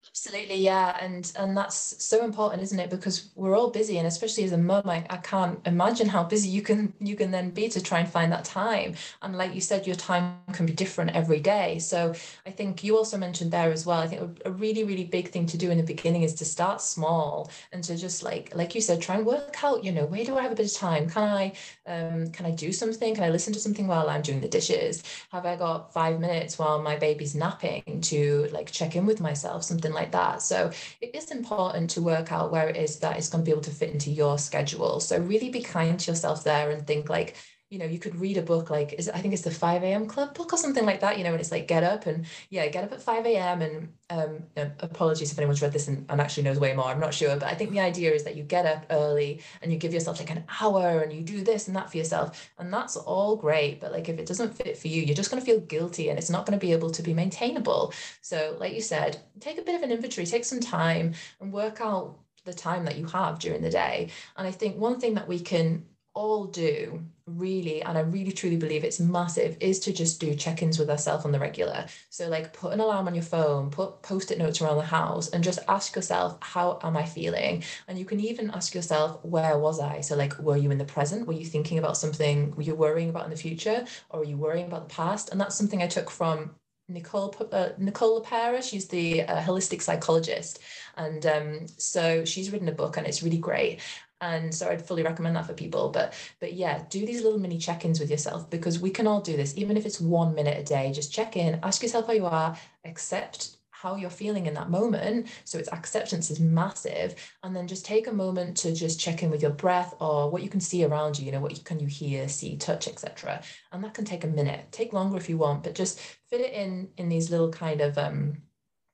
Absolutely, 0.09 0.55
yeah, 0.55 0.97
and 1.01 1.29
and 1.35 1.57
that's 1.57 2.01
so 2.03 2.23
important, 2.23 2.61
isn't 2.63 2.79
it? 2.79 2.89
Because 2.89 3.31
we're 3.35 3.55
all 3.57 3.69
busy, 3.69 3.97
and 3.97 4.07
especially 4.07 4.45
as 4.45 4.53
a 4.53 4.57
mum, 4.57 4.83
I, 4.89 5.05
I 5.09 5.17
can't 5.17 5.59
imagine 5.67 6.07
how 6.07 6.23
busy 6.23 6.47
you 6.47 6.61
can 6.61 6.93
you 7.01 7.15
can 7.17 7.31
then 7.31 7.49
be 7.49 7.67
to 7.69 7.81
try 7.83 7.99
and 7.99 8.07
find 8.09 8.31
that 8.31 8.45
time. 8.45 8.95
And 9.21 9.35
like 9.35 9.53
you 9.53 9.59
said, 9.59 9.85
your 9.85 9.97
time 9.97 10.39
can 10.53 10.65
be 10.65 10.71
different 10.73 11.11
every 11.11 11.41
day. 11.41 11.79
So 11.79 12.13
I 12.45 12.51
think 12.51 12.81
you 12.83 12.95
also 12.97 13.17
mentioned 13.17 13.51
there 13.51 13.71
as 13.71 13.85
well. 13.85 13.99
I 13.99 14.07
think 14.07 14.39
a, 14.45 14.51
really 14.51 14.85
really 14.85 15.03
big 15.03 15.31
thing 15.31 15.45
to 15.47 15.57
do 15.57 15.69
in 15.69 15.77
the 15.77 15.83
beginning 15.83 16.21
is 16.23 16.33
to 16.35 16.45
start 16.45 16.81
small 16.81 17.51
and 17.73 17.83
to 17.83 17.97
just 17.97 18.23
like 18.23 18.55
like 18.55 18.73
you 18.73 18.79
said, 18.81 19.01
try 19.01 19.15
and 19.17 19.25
work 19.25 19.61
out. 19.65 19.83
You 19.83 19.91
know, 19.91 20.05
where 20.05 20.23
do 20.23 20.37
I 20.37 20.43
have 20.43 20.51
a 20.53 20.55
bit 20.55 20.65
of 20.67 20.73
time? 20.77 21.09
Can 21.09 21.23
I 21.23 21.53
um 21.87 22.27
can 22.31 22.45
I 22.45 22.51
do 22.51 22.71
something? 22.71 23.13
Can 23.15 23.23
I 23.23 23.29
listen 23.29 23.53
to 23.53 23.59
something 23.59 23.87
while 23.87 24.09
I'm 24.09 24.21
doing 24.21 24.39
the 24.41 24.47
dishes? 24.47 25.03
Have 25.31 25.45
I 25.45 25.55
got 25.55 25.91
five 25.93 26.19
minutes 26.19 26.57
while 26.57 26.81
my 26.81 26.95
baby's 26.95 27.35
napping 27.35 28.01
to 28.03 28.47
like 28.51 28.71
check 28.71 28.95
in 28.95 29.05
with 29.05 29.19
myself? 29.19 29.63
Something 29.63 29.91
like 29.95 30.11
that. 30.11 30.43
So 30.43 30.71
it 31.01 31.15
is 31.15 31.31
important 31.31 31.89
to 31.91 32.01
work 32.01 32.31
out 32.31 32.51
where 32.51 32.69
it 32.69 32.75
is 32.75 32.99
that 32.99 33.17
it's 33.17 33.29
going 33.29 33.43
to 33.43 33.45
be 33.45 33.51
able 33.51 33.63
to 33.63 33.71
fit 33.71 33.89
into 33.89 34.11
your 34.11 34.37
schedule. 34.37 34.99
So 34.99 35.17
really 35.17 35.49
be 35.49 35.61
kind 35.61 35.99
to 35.99 36.11
yourself 36.11 36.43
there 36.43 36.69
and 36.69 36.85
think 36.85 37.09
like, 37.09 37.35
you 37.69 37.79
know, 37.79 37.85
you 37.85 37.97
could 37.97 38.15
read 38.15 38.37
a 38.37 38.41
book 38.43 38.69
like 38.69 38.93
is 38.93 39.09
I 39.09 39.19
think 39.19 39.33
it's 39.33 39.43
the 39.43 39.51
5 39.51 39.83
a.m. 39.83 40.05
club 40.05 40.35
book 40.35 40.53
or 40.53 40.57
something 40.57 40.85
like 40.85 40.99
that, 41.01 41.17
you 41.17 41.23
know, 41.23 41.31
and 41.31 41.39
it's 41.39 41.51
like 41.51 41.67
get 41.67 41.83
up 41.83 42.05
and 42.05 42.25
yeah, 42.49 42.67
get 42.67 42.83
up 42.83 42.91
at 42.91 43.01
5 43.01 43.25
a.m. 43.25 43.61
and 43.61 43.93
um 44.11 44.43
apologies 44.79 45.31
if 45.31 45.37
anyone's 45.39 45.61
read 45.61 45.73
this 45.73 45.87
and, 45.87 46.05
and 46.09 46.21
actually 46.21 46.43
knows 46.43 46.59
way 46.59 46.75
more. 46.75 46.85
I'm 46.85 46.99
not 46.99 47.13
sure. 47.13 47.35
But 47.35 47.49
I 47.49 47.55
think 47.55 47.71
the 47.71 47.79
idea 47.79 48.13
is 48.13 48.23
that 48.23 48.35
you 48.35 48.43
get 48.43 48.67
up 48.67 48.85
early 48.91 49.41
and 49.61 49.73
you 49.73 49.79
give 49.79 49.93
yourself 49.93 50.19
like 50.19 50.29
an 50.29 50.43
hour 50.61 51.01
and 51.01 51.11
you 51.11 51.21
do 51.21 51.43
this 51.43 51.67
and 51.67 51.75
that 51.75 51.89
for 51.89 51.97
yourself. 51.97 52.51
And 52.59 52.71
that's 52.71 52.97
all 52.97 53.35
great. 53.35 53.81
But 53.81 53.91
like 53.91 54.09
if 54.09 54.19
it 54.19 54.27
doesn't 54.27 54.55
fit 54.55 54.77
for 54.77 54.87
you, 54.87 55.01
you're 55.01 55.15
just 55.15 55.31
gonna 55.31 55.41
feel 55.41 55.59
guilty 55.59 56.09
and 56.09 56.19
it's 56.19 56.29
not 56.29 56.45
going 56.45 56.57
to 56.57 56.65
be 56.65 56.71
able 56.71 56.91
to 56.91 57.01
be 57.01 57.13
maintainable. 57.13 57.93
So 58.21 58.57
like 58.59 58.73
you 58.73 58.81
said, 58.81 59.17
take 59.39 59.57
a 59.57 59.63
bit 59.63 59.75
of 59.75 59.81
an 59.81 59.91
inventory, 59.91 60.25
take 60.25 60.45
some 60.45 60.59
time 60.59 61.13
and 61.39 61.51
work 61.51 61.81
out 61.81 62.19
the 62.45 62.53
time 62.53 62.85
that 62.85 62.97
you 62.97 63.05
have 63.07 63.39
during 63.39 63.61
the 63.61 63.69
day. 63.69 64.09
And 64.37 64.47
I 64.47 64.51
think 64.51 64.77
one 64.77 64.99
thing 64.99 65.15
that 65.15 65.27
we 65.27 65.39
can 65.39 65.85
all 66.13 66.45
do 66.45 67.03
really 67.35 67.81
and 67.83 67.97
i 67.97 68.01
really 68.01 68.31
truly 68.31 68.55
believe 68.57 68.83
it's 68.83 68.99
massive 68.99 69.57
is 69.59 69.79
to 69.79 69.93
just 69.93 70.19
do 70.19 70.35
check-ins 70.35 70.79
with 70.79 70.89
ourselves 70.89 71.25
on 71.25 71.31
the 71.31 71.39
regular. 71.39 71.85
So 72.09 72.29
like 72.29 72.53
put 72.53 72.73
an 72.73 72.79
alarm 72.79 73.07
on 73.07 73.15
your 73.15 73.23
phone 73.23 73.69
put 73.69 74.01
post-it 74.01 74.37
notes 74.37 74.61
around 74.61 74.77
the 74.77 74.83
house 74.83 75.29
and 75.29 75.43
just 75.43 75.59
ask 75.67 75.95
yourself 75.95 76.37
how 76.41 76.79
am 76.83 76.97
i 76.97 77.03
feeling? 77.05 77.63
And 77.87 77.97
you 77.99 78.05
can 78.05 78.19
even 78.19 78.51
ask 78.51 78.73
yourself 78.75 79.23
where 79.23 79.57
was 79.57 79.79
i? 79.79 80.01
So 80.01 80.15
like 80.15 80.37
were 80.39 80.57
you 80.57 80.71
in 80.71 80.77
the 80.77 80.85
present? 80.85 81.27
Were 81.27 81.33
you 81.33 81.45
thinking 81.45 81.77
about 81.79 81.97
something 81.97 82.55
were 82.55 82.63
you 82.63 82.75
worrying 82.75 83.09
about 83.09 83.25
in 83.25 83.31
the 83.31 83.37
future 83.37 83.85
or 84.09 84.21
are 84.21 84.23
you 84.23 84.37
worrying 84.37 84.67
about 84.67 84.87
the 84.89 84.95
past? 84.95 85.31
And 85.31 85.39
that's 85.41 85.55
something 85.55 85.81
i 85.81 85.87
took 85.87 86.09
from 86.09 86.55
Nicole 86.87 87.35
uh, 87.51 87.69
Nicole 87.77 88.21
LePera. 88.21 88.61
She's 88.61 88.87
the 88.87 89.23
uh, 89.23 89.41
holistic 89.41 89.81
psychologist, 89.81 90.59
and 90.97 91.25
um, 91.25 91.67
so 91.77 92.23
she's 92.25 92.51
written 92.51 92.67
a 92.67 92.71
book, 92.73 92.97
and 92.97 93.07
it's 93.07 93.23
really 93.23 93.39
great. 93.39 93.79
And 94.21 94.53
so 94.53 94.69
I'd 94.69 94.85
fully 94.85 95.03
recommend 95.03 95.35
that 95.35 95.45
for 95.45 95.53
people. 95.53 95.89
But 95.89 96.13
but 96.39 96.53
yeah, 96.53 96.83
do 96.89 97.05
these 97.05 97.21
little 97.23 97.39
mini 97.39 97.57
check-ins 97.57 97.99
with 97.99 98.09
yourself 98.09 98.49
because 98.49 98.79
we 98.79 98.89
can 98.89 99.07
all 99.07 99.21
do 99.21 99.35
this, 99.35 99.57
even 99.57 99.77
if 99.77 99.85
it's 99.85 99.99
one 99.99 100.33
minute 100.33 100.57
a 100.57 100.63
day. 100.63 100.91
Just 100.91 101.13
check 101.13 101.35
in, 101.37 101.59
ask 101.63 101.81
yourself 101.81 102.07
how 102.07 102.13
you 102.13 102.25
are, 102.25 102.57
accept 102.85 103.57
how 103.85 103.95
you're 103.95 104.09
feeling 104.09 104.47
in 104.47 104.53
that 104.55 104.69
moment. 104.69 105.27
So 105.43 105.59
its 105.59 105.71
acceptance 105.71 106.31
is 106.31 106.39
massive. 106.39 107.13
And 107.43 107.55
then 107.55 107.67
just 107.67 107.85
take 107.85 108.07
a 108.07 108.11
moment 108.11 108.57
to 108.57 108.73
just 108.73 108.99
check 108.99 109.21
in 109.21 109.29
with 109.29 109.43
your 109.43 109.51
breath 109.51 109.93
or 109.99 110.31
what 110.31 110.41
you 110.41 110.49
can 110.49 110.61
see 110.61 110.83
around 110.85 111.19
you, 111.19 111.25
you 111.25 111.31
know, 111.31 111.41
what 111.41 111.55
you, 111.55 111.63
can 111.63 111.79
you 111.79 111.87
hear, 111.87 112.27
see, 112.27 112.57
touch, 112.57 112.87
etc. 112.87 113.43
And 113.71 113.83
that 113.83 113.93
can 113.93 114.05
take 114.05 114.23
a 114.23 114.27
minute, 114.27 114.71
take 114.71 114.93
longer 114.93 115.17
if 115.17 115.29
you 115.29 115.37
want, 115.37 115.63
but 115.63 115.75
just 115.75 115.99
fit 115.99 116.41
it 116.41 116.53
in 116.53 116.89
in 116.97 117.09
these 117.09 117.29
little 117.29 117.51
kind 117.51 117.81
of 117.81 117.97
um, 117.97 118.37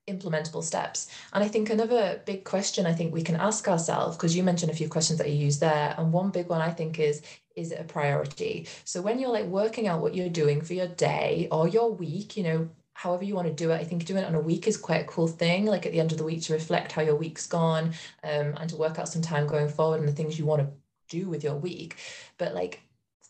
implementable 0.08 0.62
steps. 0.62 1.08
And 1.32 1.44
I 1.44 1.48
think 1.48 1.70
another 1.70 2.20
big 2.24 2.44
question 2.44 2.86
I 2.86 2.92
think 2.92 3.12
we 3.12 3.22
can 3.22 3.36
ask 3.36 3.68
ourselves, 3.68 4.16
because 4.16 4.36
you 4.36 4.42
mentioned 4.42 4.70
a 4.70 4.74
few 4.74 4.88
questions 4.88 5.18
that 5.18 5.30
you 5.30 5.36
use 5.36 5.58
there, 5.58 5.94
and 5.96 6.12
one 6.12 6.30
big 6.30 6.48
one 6.48 6.60
I 6.60 6.70
think 6.70 6.98
is, 6.98 7.22
is 7.54 7.70
it 7.72 7.80
a 7.80 7.84
priority? 7.84 8.66
So 8.84 9.00
when 9.00 9.18
you're 9.18 9.30
like 9.30 9.46
working 9.46 9.86
out 9.86 10.00
what 10.00 10.14
you're 10.14 10.28
doing 10.28 10.60
for 10.60 10.74
your 10.74 10.88
day 10.88 11.48
or 11.50 11.68
your 11.68 11.92
week, 11.92 12.36
you 12.36 12.42
know, 12.42 12.68
however 12.94 13.24
you 13.24 13.34
want 13.34 13.48
to 13.48 13.54
do 13.54 13.70
it. 13.70 13.80
I 13.80 13.84
think 13.84 14.04
doing 14.04 14.22
it 14.22 14.26
on 14.26 14.34
a 14.34 14.40
week 14.40 14.68
is 14.68 14.76
quite 14.76 15.00
a 15.00 15.04
cool 15.04 15.26
thing. 15.26 15.66
Like 15.66 15.86
at 15.86 15.92
the 15.92 16.00
end 16.00 16.12
of 16.12 16.18
the 16.18 16.24
week 16.24 16.42
to 16.42 16.52
reflect 16.52 16.92
how 16.92 17.02
your 17.02 17.16
week's 17.16 17.46
gone 17.46 17.94
um, 18.22 18.54
and 18.58 18.70
to 18.70 18.76
work 18.76 18.98
out 18.98 19.08
some 19.08 19.22
time 19.22 19.46
going 19.46 19.68
forward 19.68 20.00
and 20.00 20.08
the 20.08 20.12
things 20.12 20.38
you 20.38 20.46
want 20.46 20.62
to 20.62 20.68
do 21.08 21.28
with 21.28 21.42
your 21.42 21.56
week. 21.56 21.96
But 22.38 22.54
like 22.54 22.80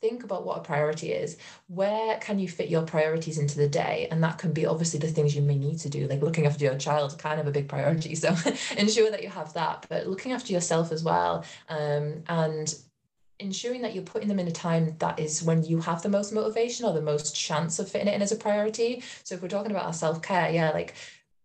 think 0.02 0.24
about 0.24 0.44
what 0.44 0.58
a 0.58 0.60
priority 0.60 1.12
is. 1.12 1.38
Where 1.68 2.18
can 2.18 2.40
you 2.40 2.48
fit 2.48 2.68
your 2.68 2.82
priorities 2.82 3.38
into 3.38 3.56
the 3.56 3.68
day? 3.68 4.08
And 4.10 4.22
that 4.24 4.36
can 4.36 4.52
be 4.52 4.66
obviously 4.66 4.98
the 4.98 5.06
things 5.06 5.34
you 5.34 5.42
may 5.42 5.56
need 5.56 5.78
to 5.78 5.88
do, 5.88 6.08
like 6.08 6.20
looking 6.20 6.44
after 6.44 6.64
your 6.64 6.76
child, 6.76 7.16
kind 7.18 7.40
of 7.40 7.46
a 7.46 7.52
big 7.52 7.68
priority. 7.68 8.16
So 8.22 8.36
ensure 8.76 9.10
that 9.10 9.22
you 9.22 9.28
have 9.28 9.52
that, 9.54 9.86
but 9.88 10.06
looking 10.06 10.32
after 10.32 10.52
yourself 10.52 10.92
as 10.92 11.02
well. 11.02 11.44
Um, 11.68 12.22
and 12.28 12.72
ensuring 13.40 13.82
that 13.82 13.94
you're 13.94 14.04
putting 14.04 14.28
them 14.28 14.38
in 14.38 14.46
a 14.46 14.52
time 14.52 14.94
that 14.98 15.18
is 15.18 15.42
when 15.42 15.64
you 15.64 15.80
have 15.80 16.02
the 16.02 16.08
most 16.08 16.32
motivation 16.32 16.86
or 16.86 16.92
the 16.92 17.00
most 17.00 17.34
chance 17.34 17.78
of 17.78 17.88
fitting 17.88 18.08
it 18.08 18.14
in 18.14 18.22
as 18.22 18.30
a 18.30 18.36
priority. 18.36 19.02
So 19.24 19.34
if 19.34 19.42
we're 19.42 19.48
talking 19.48 19.72
about 19.72 19.86
our 19.86 19.92
self-care, 19.92 20.50
yeah, 20.50 20.70
like 20.70 20.94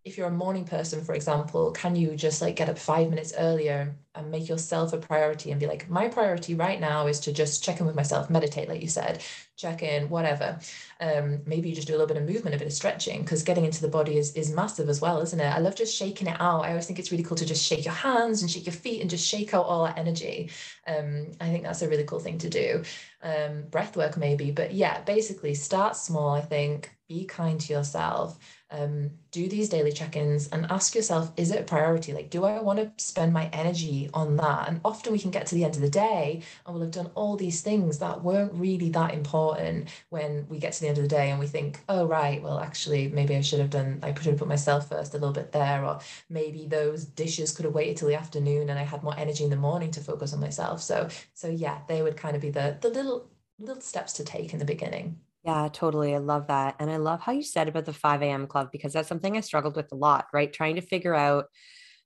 if 0.07 0.17
you're 0.17 0.27
a 0.27 0.31
morning 0.31 0.63
person, 0.63 1.03
for 1.03 1.13
example, 1.13 1.71
can 1.71 1.95
you 1.95 2.15
just 2.15 2.41
like 2.41 2.55
get 2.55 2.69
up 2.69 2.77
five 2.77 3.09
minutes 3.09 3.33
earlier 3.37 3.93
and 4.15 4.31
make 4.31 4.47
yourself 4.47 4.93
a 4.93 4.97
priority 4.97 5.51
and 5.51 5.59
be 5.59 5.67
like, 5.67 5.89
my 5.89 6.07
priority 6.07 6.55
right 6.55 6.79
now 6.79 7.07
is 7.07 7.19
to 7.19 7.33
just 7.33 7.61
check 7.61 7.81
in 7.81 7.85
with 7.85 7.95
myself, 7.95 8.29
meditate, 8.29 8.69
like 8.69 8.81
you 8.81 8.87
said, 8.87 9.21
check 9.57 9.83
in, 9.83 10.09
whatever. 10.09 10.59
Um, 11.01 11.41
maybe 11.45 11.67
you 11.69 11.75
just 11.75 11.87
do 11.87 11.93
a 11.93 11.97
little 11.97 12.07
bit 12.07 12.17
of 12.17 12.23
movement, 12.23 12.55
a 12.55 12.57
bit 12.57 12.67
of 12.67 12.73
stretching, 12.73 13.21
because 13.21 13.43
getting 13.43 13.65
into 13.65 13.81
the 13.81 13.89
body 13.89 14.17
is, 14.17 14.33
is 14.33 14.49
massive 14.49 14.87
as 14.87 15.01
well, 15.01 15.19
isn't 15.21 15.39
it? 15.39 15.53
I 15.53 15.59
love 15.59 15.75
just 15.75 15.95
shaking 15.95 16.27
it 16.27 16.39
out. 16.39 16.61
I 16.63 16.69
always 16.69 16.87
think 16.87 16.99
it's 16.99 17.11
really 17.11 17.23
cool 17.23 17.37
to 17.37 17.45
just 17.45 17.65
shake 17.65 17.83
your 17.83 17.93
hands 17.93 18.41
and 18.41 18.49
shake 18.49 18.65
your 18.65 18.73
feet 18.73 19.01
and 19.01 19.09
just 19.09 19.27
shake 19.27 19.53
out 19.53 19.65
all 19.65 19.83
that 19.83 19.97
energy. 19.97 20.49
Um, 20.87 21.31
I 21.41 21.49
think 21.49 21.63
that's 21.63 21.81
a 21.81 21.89
really 21.89 22.05
cool 22.05 22.19
thing 22.19 22.37
to 22.39 22.49
do. 22.49 22.83
Um, 23.21 23.63
breath 23.69 23.97
work, 23.97 24.15
maybe, 24.15 24.51
but 24.51 24.73
yeah, 24.73 25.01
basically 25.01 25.53
start 25.53 25.97
small, 25.97 26.29
I 26.29 26.41
think, 26.41 26.91
be 27.09 27.25
kind 27.25 27.59
to 27.59 27.73
yourself 27.73 28.39
um, 28.69 29.11
do 29.31 29.47
these 29.47 29.69
daily 29.69 29.91
check-ins 29.91 30.49
and 30.49 30.65
ask 30.69 30.93
yourself 30.95 31.31
is 31.37 31.51
it 31.51 31.61
a 31.61 31.63
priority? 31.63 32.13
Like 32.13 32.29
do 32.29 32.43
i 32.43 32.59
want 32.59 32.79
to 32.79 33.03
spend 33.03 33.33
my 33.33 33.47
energy 33.53 34.09
on 34.13 34.35
that? 34.37 34.67
And 34.67 34.81
often 34.83 35.13
we 35.13 35.19
can 35.19 35.31
get 35.31 35.47
to 35.47 35.55
the 35.55 35.63
end 35.63 35.75
of 35.75 35.81
the 35.81 35.89
day 35.89 36.41
and 36.65 36.73
we'll 36.73 36.83
have 36.83 36.91
done 36.91 37.11
all 37.15 37.35
these 37.35 37.61
things 37.61 37.99
that 37.99 38.23
weren't 38.23 38.53
really 38.53 38.89
that 38.89 39.13
important 39.13 39.89
when 40.09 40.45
we 40.49 40.59
get 40.59 40.73
to 40.73 40.81
the 40.81 40.87
end 40.87 40.97
of 40.97 41.03
the 41.03 41.09
day 41.09 41.29
and 41.29 41.39
we 41.39 41.47
think 41.47 41.79
oh 41.89 42.05
right 42.05 42.41
well 42.41 42.59
actually 42.59 43.07
maybe 43.09 43.35
i 43.35 43.41
should 43.41 43.59
have 43.59 43.69
done 43.69 43.99
i 44.03 44.13
should 44.13 44.25
have 44.25 44.37
put 44.37 44.47
myself 44.47 44.89
first 44.89 45.13
a 45.13 45.17
little 45.17 45.33
bit 45.33 45.51
there 45.51 45.85
or 45.85 45.99
maybe 46.29 46.65
those 46.67 47.05
dishes 47.05 47.51
could 47.51 47.65
have 47.65 47.73
waited 47.73 47.97
till 47.97 48.07
the 48.07 48.15
afternoon 48.15 48.69
and 48.69 48.79
i 48.79 48.83
had 48.83 49.03
more 49.03 49.17
energy 49.17 49.43
in 49.43 49.49
the 49.49 49.55
morning 49.55 49.91
to 49.91 50.01
focus 50.01 50.33
on 50.33 50.39
myself. 50.39 50.81
So 50.81 51.07
so 51.33 51.47
yeah 51.47 51.79
they 51.87 52.01
would 52.01 52.17
kind 52.17 52.35
of 52.35 52.41
be 52.41 52.49
the 52.49 52.77
the 52.81 52.89
little 52.89 53.29
little 53.59 53.81
steps 53.81 54.13
to 54.13 54.23
take 54.23 54.53
in 54.53 54.59
the 54.59 54.65
beginning 54.65 55.19
yeah, 55.47 55.69
totally. 55.71 56.13
I 56.13 56.19
love 56.19 56.47
that. 56.47 56.75
And 56.79 56.91
I 56.91 56.97
love 56.97 57.21
how 57.21 57.31
you 57.31 57.43
said 57.43 57.69
about 57.69 57.85
the 57.85 57.93
5 57.93 58.25
a.m. 58.27 58.47
club 58.47 58.69
because 58.71 58.93
that's 58.93 59.07
something 59.07 59.37
I 59.37 59.41
struggled 59.41 59.77
with 59.77 59.91
a 59.93 59.95
lot, 59.95 60.27
right? 60.33 60.51
Trying 60.51 60.75
to 60.75 60.81
figure 60.81 61.15
out, 61.15 61.45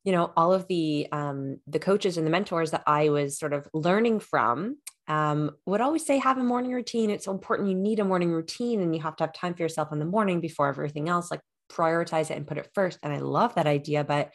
you 0.04 0.12
know, 0.13 0.34
all 0.38 0.54
of 0.54 0.67
the 0.67 1.08
um 1.12 1.58
the 1.67 1.80
coaches 1.80 2.17
and 2.17 2.27
the 2.27 2.32
mentors 2.32 2.71
that 2.71 2.84
I 2.88 3.10
was 3.10 3.39
sort 3.39 3.54
of 3.54 3.67
learning 3.73 4.21
from 4.21 4.77
um, 5.08 5.51
would 5.65 5.82
always 5.82 6.06
say 6.06 6.19
have 6.19 6.38
a 6.39 6.43
morning 6.43 6.71
routine. 6.73 7.10
It's 7.12 7.25
so 7.25 7.32
important. 7.32 7.69
You 7.69 7.75
need 7.75 7.99
a 7.99 8.06
morning 8.06 8.32
routine 8.32 8.82
and 8.82 8.95
you 8.95 9.01
have 9.01 9.15
to 9.17 9.25
have 9.25 9.34
time 9.34 9.56
for 9.56 9.63
yourself 9.63 9.91
in 9.91 9.99
the 9.99 10.06
morning 10.06 10.41
before 10.41 10.69
everything 10.69 11.10
else. 11.10 11.32
Like 11.32 11.41
prioritize 11.71 12.32
it 12.32 12.38
and 12.38 12.47
put 12.47 12.58
it 12.60 12.69
first. 12.75 12.99
And 13.04 13.13
I 13.13 13.19
love 13.19 13.56
that 13.56 13.67
idea, 13.67 14.04
but 14.04 14.32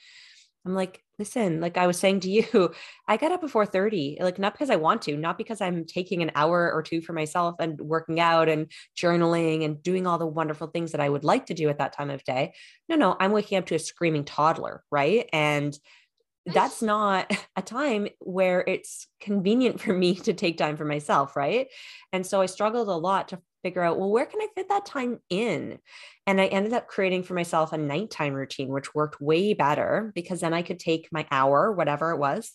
I'm 0.67 0.75
like, 0.75 1.03
listen, 1.19 1.61
like 1.61 1.77
I 1.77 1.87
was 1.87 1.99
saying 1.99 2.21
to 2.21 2.31
you, 2.31 2.75
I 3.09 3.17
get 3.17 3.33
up 3.33 3.41
before 3.41 3.65
30, 3.65 4.19
like 4.21 4.39
not 4.39 4.53
because 4.53 4.69
I 4.69 4.77
want 4.77 5.03
to, 5.03 5.17
not 5.17 5.39
because 5.39 5.61
I'm 5.61 5.85
taking 5.85 6.23
an 6.23 6.33
hour 6.35 6.73
or 6.73 6.83
two 6.83 7.01
for 7.01 7.13
myself 7.13 7.55
and 7.61 7.81
working 7.81 8.21
out 8.21 8.49
and 8.49 8.71
journaling 8.99 9.65
and 9.65 9.83
doing 9.83 10.07
all 10.07 10.19
the 10.19 10.27
wonderful 10.27 10.67
things 10.67 10.93
that 10.93 11.01
I 11.01 11.09
would 11.09 11.25
like 11.25 11.47
to 11.47 11.55
do 11.55 11.69
at 11.69 11.79
that 11.79 11.93
time 11.93 12.11
of 12.11 12.25
day. 12.25 12.53
No, 12.89 12.97
no, 12.97 13.17
I'm 13.19 13.33
waking 13.33 13.59
up 13.59 13.67
to 13.67 13.77
a 13.77 13.79
screaming 13.79 14.25
toddler, 14.25 14.83
right? 14.91 15.29
And 15.33 15.79
that's 16.47 16.83
not 16.83 17.33
a 17.57 17.63
time 17.63 18.09
where 18.21 18.65
it's 18.67 19.07
convenient 19.21 19.81
for 19.81 19.93
me 19.93 20.17
to 20.17 20.33
take 20.33 20.59
time 20.59 20.77
for 20.77 20.85
myself, 20.85 21.37
right? 21.37 21.69
And 22.13 22.27
so 22.27 22.41
I 22.41 22.47
struggled 22.47 22.89
a 22.89 22.93
lot 22.93 23.29
to 23.29 23.41
figure 23.67 23.83
out, 23.83 23.99
well, 23.99 24.11
where 24.13 24.27
can 24.27 24.41
I 24.41 24.47
fit 24.55 24.69
that 24.69 24.87
time 24.87 25.19
in? 25.29 25.81
And 26.25 26.41
I 26.41 26.47
ended 26.47 26.73
up 26.73 26.87
creating 26.87 27.25
for 27.25 27.35
myself 27.35 27.73
a 27.73 27.77
nighttime 27.77 28.33
routine, 28.33 28.69
which 28.69 28.95
worked 28.95 29.21
way 29.21 29.55
better 29.55 30.13
because 30.15 30.41
then 30.41 30.55
I 30.55 30.63
could 30.63 30.79
take 30.79 31.09
my 31.11 31.27
hour, 31.33 31.73
whatever 31.73 32.13
it 32.13 32.19
was, 32.19 32.53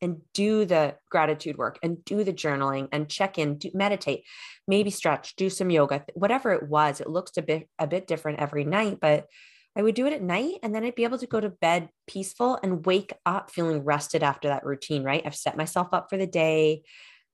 and 0.00 0.20
do 0.34 0.64
the 0.64 0.94
gratitude 1.10 1.58
work 1.58 1.80
and 1.82 2.04
do 2.04 2.22
the 2.22 2.32
journaling 2.32 2.86
and 2.92 3.08
check 3.08 3.36
in, 3.36 3.58
do, 3.58 3.72
meditate, 3.74 4.22
maybe 4.68 4.90
stretch, 4.90 5.34
do 5.34 5.50
some 5.50 5.70
yoga, 5.70 6.04
whatever 6.14 6.52
it 6.52 6.68
was. 6.68 7.00
It 7.00 7.10
looks 7.10 7.36
a 7.36 7.42
bit 7.42 7.68
a 7.80 7.88
bit 7.88 8.06
different 8.06 8.38
every 8.38 8.62
night, 8.62 8.98
but 9.00 9.26
I 9.74 9.82
would 9.82 9.96
do 9.96 10.06
it 10.06 10.12
at 10.12 10.22
night 10.22 10.54
and 10.62 10.72
then 10.72 10.84
I'd 10.84 10.94
be 10.94 11.02
able 11.02 11.18
to 11.18 11.26
go 11.26 11.40
to 11.40 11.48
bed 11.48 11.88
peaceful 12.06 12.60
and 12.62 12.86
wake 12.86 13.12
up 13.26 13.50
feeling 13.50 13.82
rested 13.82 14.22
after 14.22 14.48
that 14.48 14.64
routine, 14.64 15.02
right? 15.02 15.22
I've 15.26 15.34
set 15.34 15.56
myself 15.56 15.88
up 15.92 16.06
for 16.10 16.16
the 16.16 16.28
day 16.28 16.82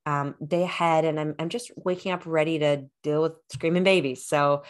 um, 0.07 0.35
day 0.47 0.63
ahead 0.63 1.05
and 1.05 1.19
I'm, 1.19 1.35
I'm 1.39 1.49
just 1.49 1.71
waking 1.77 2.13
up 2.13 2.27
ready 2.27 2.59
to 2.59 2.85
deal 3.03 3.23
with 3.23 3.33
screaming 3.53 3.85
babies. 3.85 4.27
So 4.27 4.65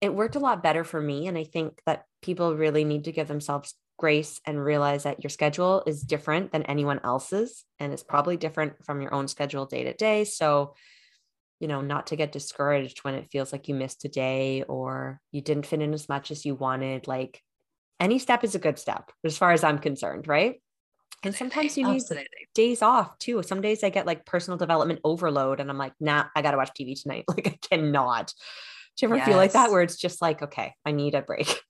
it 0.00 0.14
worked 0.14 0.36
a 0.36 0.40
lot 0.40 0.62
better 0.62 0.84
for 0.84 1.00
me. 1.00 1.26
And 1.26 1.36
I 1.36 1.44
think 1.44 1.80
that 1.86 2.04
people 2.22 2.56
really 2.56 2.84
need 2.84 3.04
to 3.04 3.12
give 3.12 3.28
themselves 3.28 3.74
grace 3.98 4.40
and 4.46 4.62
realize 4.62 5.02
that 5.02 5.22
your 5.24 5.30
schedule 5.30 5.82
is 5.86 6.02
different 6.02 6.52
than 6.52 6.62
anyone 6.62 7.00
else's 7.02 7.64
and 7.80 7.92
it's 7.92 8.04
probably 8.04 8.36
different 8.36 8.84
from 8.84 9.02
your 9.02 9.12
own 9.12 9.26
schedule 9.26 9.66
day 9.66 9.82
to 9.84 9.92
day. 9.92 10.24
So, 10.24 10.74
you 11.58 11.66
know, 11.66 11.80
not 11.80 12.08
to 12.08 12.16
get 12.16 12.30
discouraged 12.30 13.00
when 13.00 13.14
it 13.14 13.28
feels 13.32 13.50
like 13.50 13.66
you 13.66 13.74
missed 13.74 14.04
a 14.04 14.08
day 14.08 14.62
or 14.62 15.20
you 15.32 15.40
didn't 15.40 15.66
fit 15.66 15.82
in 15.82 15.92
as 15.92 16.08
much 16.08 16.30
as 16.30 16.46
you 16.46 16.54
wanted. 16.54 17.08
Like 17.08 17.42
any 17.98 18.20
step 18.20 18.44
is 18.44 18.54
a 18.54 18.60
good 18.60 18.78
step 18.78 19.10
as 19.24 19.36
far 19.36 19.50
as 19.50 19.64
I'm 19.64 19.80
concerned, 19.80 20.28
right? 20.28 20.60
And 21.24 21.34
sometimes 21.34 21.76
you 21.76 21.86
need 21.86 22.02
Absolutely. 22.02 22.48
days 22.54 22.80
off 22.80 23.18
too. 23.18 23.42
Some 23.42 23.60
days 23.60 23.82
I 23.82 23.90
get 23.90 24.06
like 24.06 24.24
personal 24.24 24.56
development 24.56 25.00
overload 25.02 25.58
and 25.60 25.68
I'm 25.70 25.78
like, 25.78 25.94
nah, 25.98 26.26
I 26.36 26.42
got 26.42 26.52
to 26.52 26.56
watch 26.56 26.70
TV 26.78 27.00
tonight. 27.00 27.24
Like 27.28 27.48
I 27.48 27.58
cannot. 27.70 28.32
Do 28.96 29.06
you 29.06 29.08
ever 29.08 29.16
yes. 29.16 29.26
feel 29.26 29.36
like 29.36 29.52
that 29.52 29.70
where 29.70 29.82
it's 29.82 29.96
just 29.96 30.22
like, 30.22 30.42
okay, 30.42 30.74
I 30.84 30.92
need 30.92 31.14
a 31.14 31.22
break? 31.22 31.60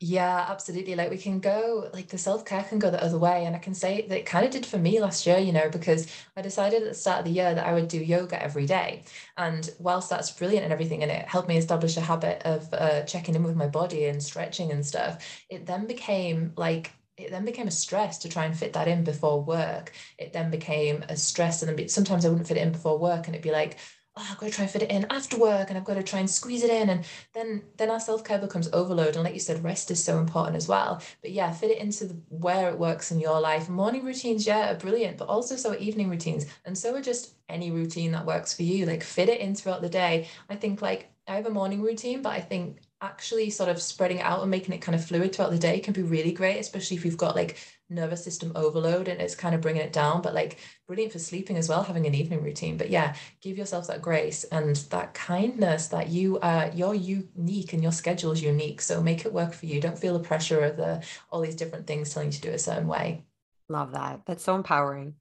Yeah, 0.00 0.46
absolutely. 0.48 0.94
Like 0.94 1.10
we 1.10 1.18
can 1.18 1.40
go, 1.40 1.90
like 1.92 2.06
the 2.06 2.18
self 2.18 2.44
care 2.44 2.62
can 2.62 2.78
go 2.78 2.88
the 2.88 3.02
other 3.02 3.18
way. 3.18 3.46
And 3.46 3.56
I 3.56 3.58
can 3.58 3.74
say 3.74 4.06
that 4.06 4.16
it 4.16 4.26
kind 4.26 4.44
of 4.46 4.52
did 4.52 4.64
for 4.64 4.78
me 4.78 5.00
last 5.00 5.26
year, 5.26 5.38
you 5.38 5.50
know, 5.50 5.68
because 5.68 6.06
I 6.36 6.42
decided 6.42 6.82
at 6.84 6.88
the 6.90 6.94
start 6.94 7.18
of 7.18 7.24
the 7.24 7.32
year 7.32 7.52
that 7.52 7.66
I 7.66 7.74
would 7.74 7.88
do 7.88 7.98
yoga 7.98 8.40
every 8.40 8.64
day. 8.64 9.02
And 9.36 9.68
whilst 9.80 10.08
that's 10.08 10.30
brilliant 10.30 10.62
and 10.62 10.72
everything, 10.72 11.02
and 11.02 11.10
it 11.10 11.26
helped 11.26 11.48
me 11.48 11.56
establish 11.56 11.96
a 11.96 12.00
habit 12.00 12.42
of 12.44 12.72
uh, 12.72 13.02
checking 13.06 13.34
in 13.34 13.42
with 13.42 13.56
my 13.56 13.66
body 13.66 14.04
and 14.04 14.22
stretching 14.22 14.70
and 14.70 14.86
stuff, 14.86 15.44
it 15.50 15.66
then 15.66 15.88
became 15.88 16.52
like 16.56 16.92
it 17.18 17.30
then 17.30 17.44
became 17.44 17.68
a 17.68 17.72
stress 17.72 18.18
to 18.18 18.28
try 18.28 18.44
and 18.44 18.56
fit 18.56 18.72
that 18.74 18.88
in 18.88 19.04
before 19.04 19.42
work. 19.42 19.92
It 20.18 20.32
then 20.32 20.50
became 20.50 21.04
a 21.08 21.16
stress, 21.16 21.62
and 21.62 21.78
then 21.78 21.88
sometimes 21.88 22.24
I 22.24 22.28
wouldn't 22.28 22.48
fit 22.48 22.56
it 22.56 22.62
in 22.62 22.72
before 22.72 22.98
work, 22.98 23.26
and 23.26 23.34
it'd 23.34 23.42
be 23.42 23.50
like, 23.50 23.78
oh, 24.18 24.26
I've 24.30 24.38
got 24.38 24.46
to 24.46 24.52
try 24.52 24.64
and 24.64 24.72
fit 24.72 24.82
it 24.82 24.90
in 24.90 25.06
after 25.10 25.38
work, 25.38 25.68
and 25.68 25.78
I've 25.78 25.84
got 25.84 25.94
to 25.94 26.02
try 26.02 26.18
and 26.20 26.28
squeeze 26.30 26.62
it 26.64 26.70
in, 26.70 26.90
and 26.90 27.04
then 27.34 27.62
then 27.76 27.90
our 27.90 28.00
self 28.00 28.24
care 28.24 28.38
becomes 28.38 28.68
overload. 28.72 29.14
And 29.14 29.24
like 29.24 29.34
you 29.34 29.40
said, 29.40 29.62
rest 29.64 29.90
is 29.90 30.02
so 30.02 30.18
important 30.18 30.56
as 30.56 30.68
well. 30.68 31.02
But 31.22 31.32
yeah, 31.32 31.52
fit 31.52 31.70
it 31.70 31.78
into 31.78 32.06
the, 32.06 32.14
where 32.28 32.68
it 32.70 32.78
works 32.78 33.10
in 33.10 33.20
your 33.20 33.40
life. 33.40 33.68
Morning 33.68 34.04
routines, 34.04 34.46
yeah, 34.46 34.72
are 34.72 34.78
brilliant, 34.78 35.18
but 35.18 35.28
also 35.28 35.56
so 35.56 35.70
are 35.70 35.76
evening 35.76 36.10
routines, 36.10 36.46
and 36.64 36.76
so 36.76 36.94
are 36.94 37.02
just 37.02 37.34
any 37.48 37.70
routine 37.70 38.12
that 38.12 38.26
works 38.26 38.54
for 38.54 38.62
you. 38.62 38.86
Like 38.86 39.02
fit 39.02 39.28
it 39.28 39.40
in 39.40 39.54
throughout 39.54 39.82
the 39.82 39.88
day. 39.88 40.28
I 40.48 40.56
think 40.56 40.82
like 40.82 41.10
I 41.26 41.36
have 41.36 41.46
a 41.46 41.50
morning 41.50 41.82
routine, 41.82 42.22
but 42.22 42.32
I 42.32 42.40
think 42.40 42.80
actually 43.00 43.50
sort 43.50 43.68
of 43.68 43.80
spreading 43.80 44.20
out 44.20 44.42
and 44.42 44.50
making 44.50 44.74
it 44.74 44.78
kind 44.82 44.94
of 44.94 45.04
fluid 45.04 45.34
throughout 45.34 45.50
the 45.50 45.58
day 45.58 45.78
can 45.80 45.92
be 45.92 46.02
really 46.02 46.32
great, 46.32 46.58
especially 46.58 46.96
if 46.96 47.04
you've 47.04 47.16
got 47.16 47.36
like 47.36 47.56
nervous 47.90 48.22
system 48.22 48.52
overload 48.54 49.08
and 49.08 49.20
it's 49.20 49.34
kind 49.34 49.54
of 49.54 49.60
bringing 49.60 49.82
it 49.82 49.92
down, 49.92 50.20
but 50.20 50.34
like 50.34 50.58
brilliant 50.86 51.12
for 51.12 51.18
sleeping 51.18 51.56
as 51.56 51.68
well, 51.68 51.82
having 51.82 52.06
an 52.06 52.14
evening 52.14 52.42
routine. 52.42 52.76
But 52.76 52.90
yeah, 52.90 53.14
give 53.40 53.56
yourself 53.56 53.86
that 53.86 54.02
grace 54.02 54.44
and 54.44 54.74
that 54.76 55.14
kindness 55.14 55.88
that 55.88 56.08
you 56.08 56.38
are, 56.40 56.70
you're 56.74 56.94
unique 56.94 57.72
and 57.72 57.82
your 57.82 57.92
schedule 57.92 58.32
is 58.32 58.42
unique. 58.42 58.80
So 58.80 59.02
make 59.02 59.24
it 59.24 59.32
work 59.32 59.54
for 59.54 59.66
you. 59.66 59.80
Don't 59.80 59.98
feel 59.98 60.18
the 60.18 60.24
pressure 60.24 60.64
of 60.64 60.76
the 60.76 61.04
all 61.30 61.40
these 61.40 61.56
different 61.56 61.86
things 61.86 62.12
telling 62.12 62.28
you 62.28 62.32
to 62.32 62.40
do 62.40 62.50
a 62.50 62.58
certain 62.58 62.88
way. 62.88 63.24
Love 63.68 63.92
that. 63.92 64.22
That's 64.26 64.42
so 64.42 64.54
empowering. 64.54 65.14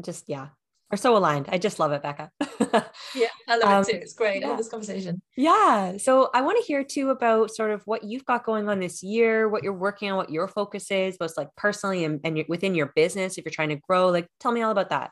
just 0.00 0.28
yeah, 0.28 0.48
are 0.90 0.96
so 0.96 1.16
aligned. 1.16 1.46
I 1.50 1.58
just 1.58 1.78
love 1.78 1.92
it, 1.92 2.02
Becca. 2.02 2.30
yeah, 3.14 3.28
I 3.48 3.58
love 3.58 3.68
um, 3.68 3.82
it 3.82 3.86
too. 3.92 3.98
It's 3.98 4.12
great. 4.12 4.40
Yeah. 4.40 4.46
I 4.46 4.50
love 4.50 4.58
this 4.58 4.68
conversation. 4.68 5.22
Yeah. 5.36 5.96
So 5.98 6.30
I 6.34 6.42
want 6.42 6.58
to 6.58 6.64
hear 6.64 6.82
too 6.82 7.10
about 7.10 7.54
sort 7.54 7.70
of 7.70 7.82
what 7.86 8.04
you've 8.04 8.24
got 8.24 8.44
going 8.44 8.68
on 8.68 8.80
this 8.80 9.02
year, 9.02 9.48
what 9.48 9.62
you're 9.62 9.72
working 9.72 10.10
on, 10.10 10.16
what 10.16 10.30
your 10.30 10.48
focus 10.48 10.90
is, 10.90 11.16
both 11.16 11.36
like 11.36 11.48
personally 11.56 12.04
and, 12.04 12.20
and 12.24 12.44
within 12.48 12.74
your 12.74 12.92
business. 12.96 13.38
If 13.38 13.44
you're 13.44 13.52
trying 13.52 13.68
to 13.70 13.76
grow, 13.76 14.08
like 14.08 14.26
tell 14.40 14.52
me 14.52 14.62
all 14.62 14.72
about 14.72 14.90
that. 14.90 15.10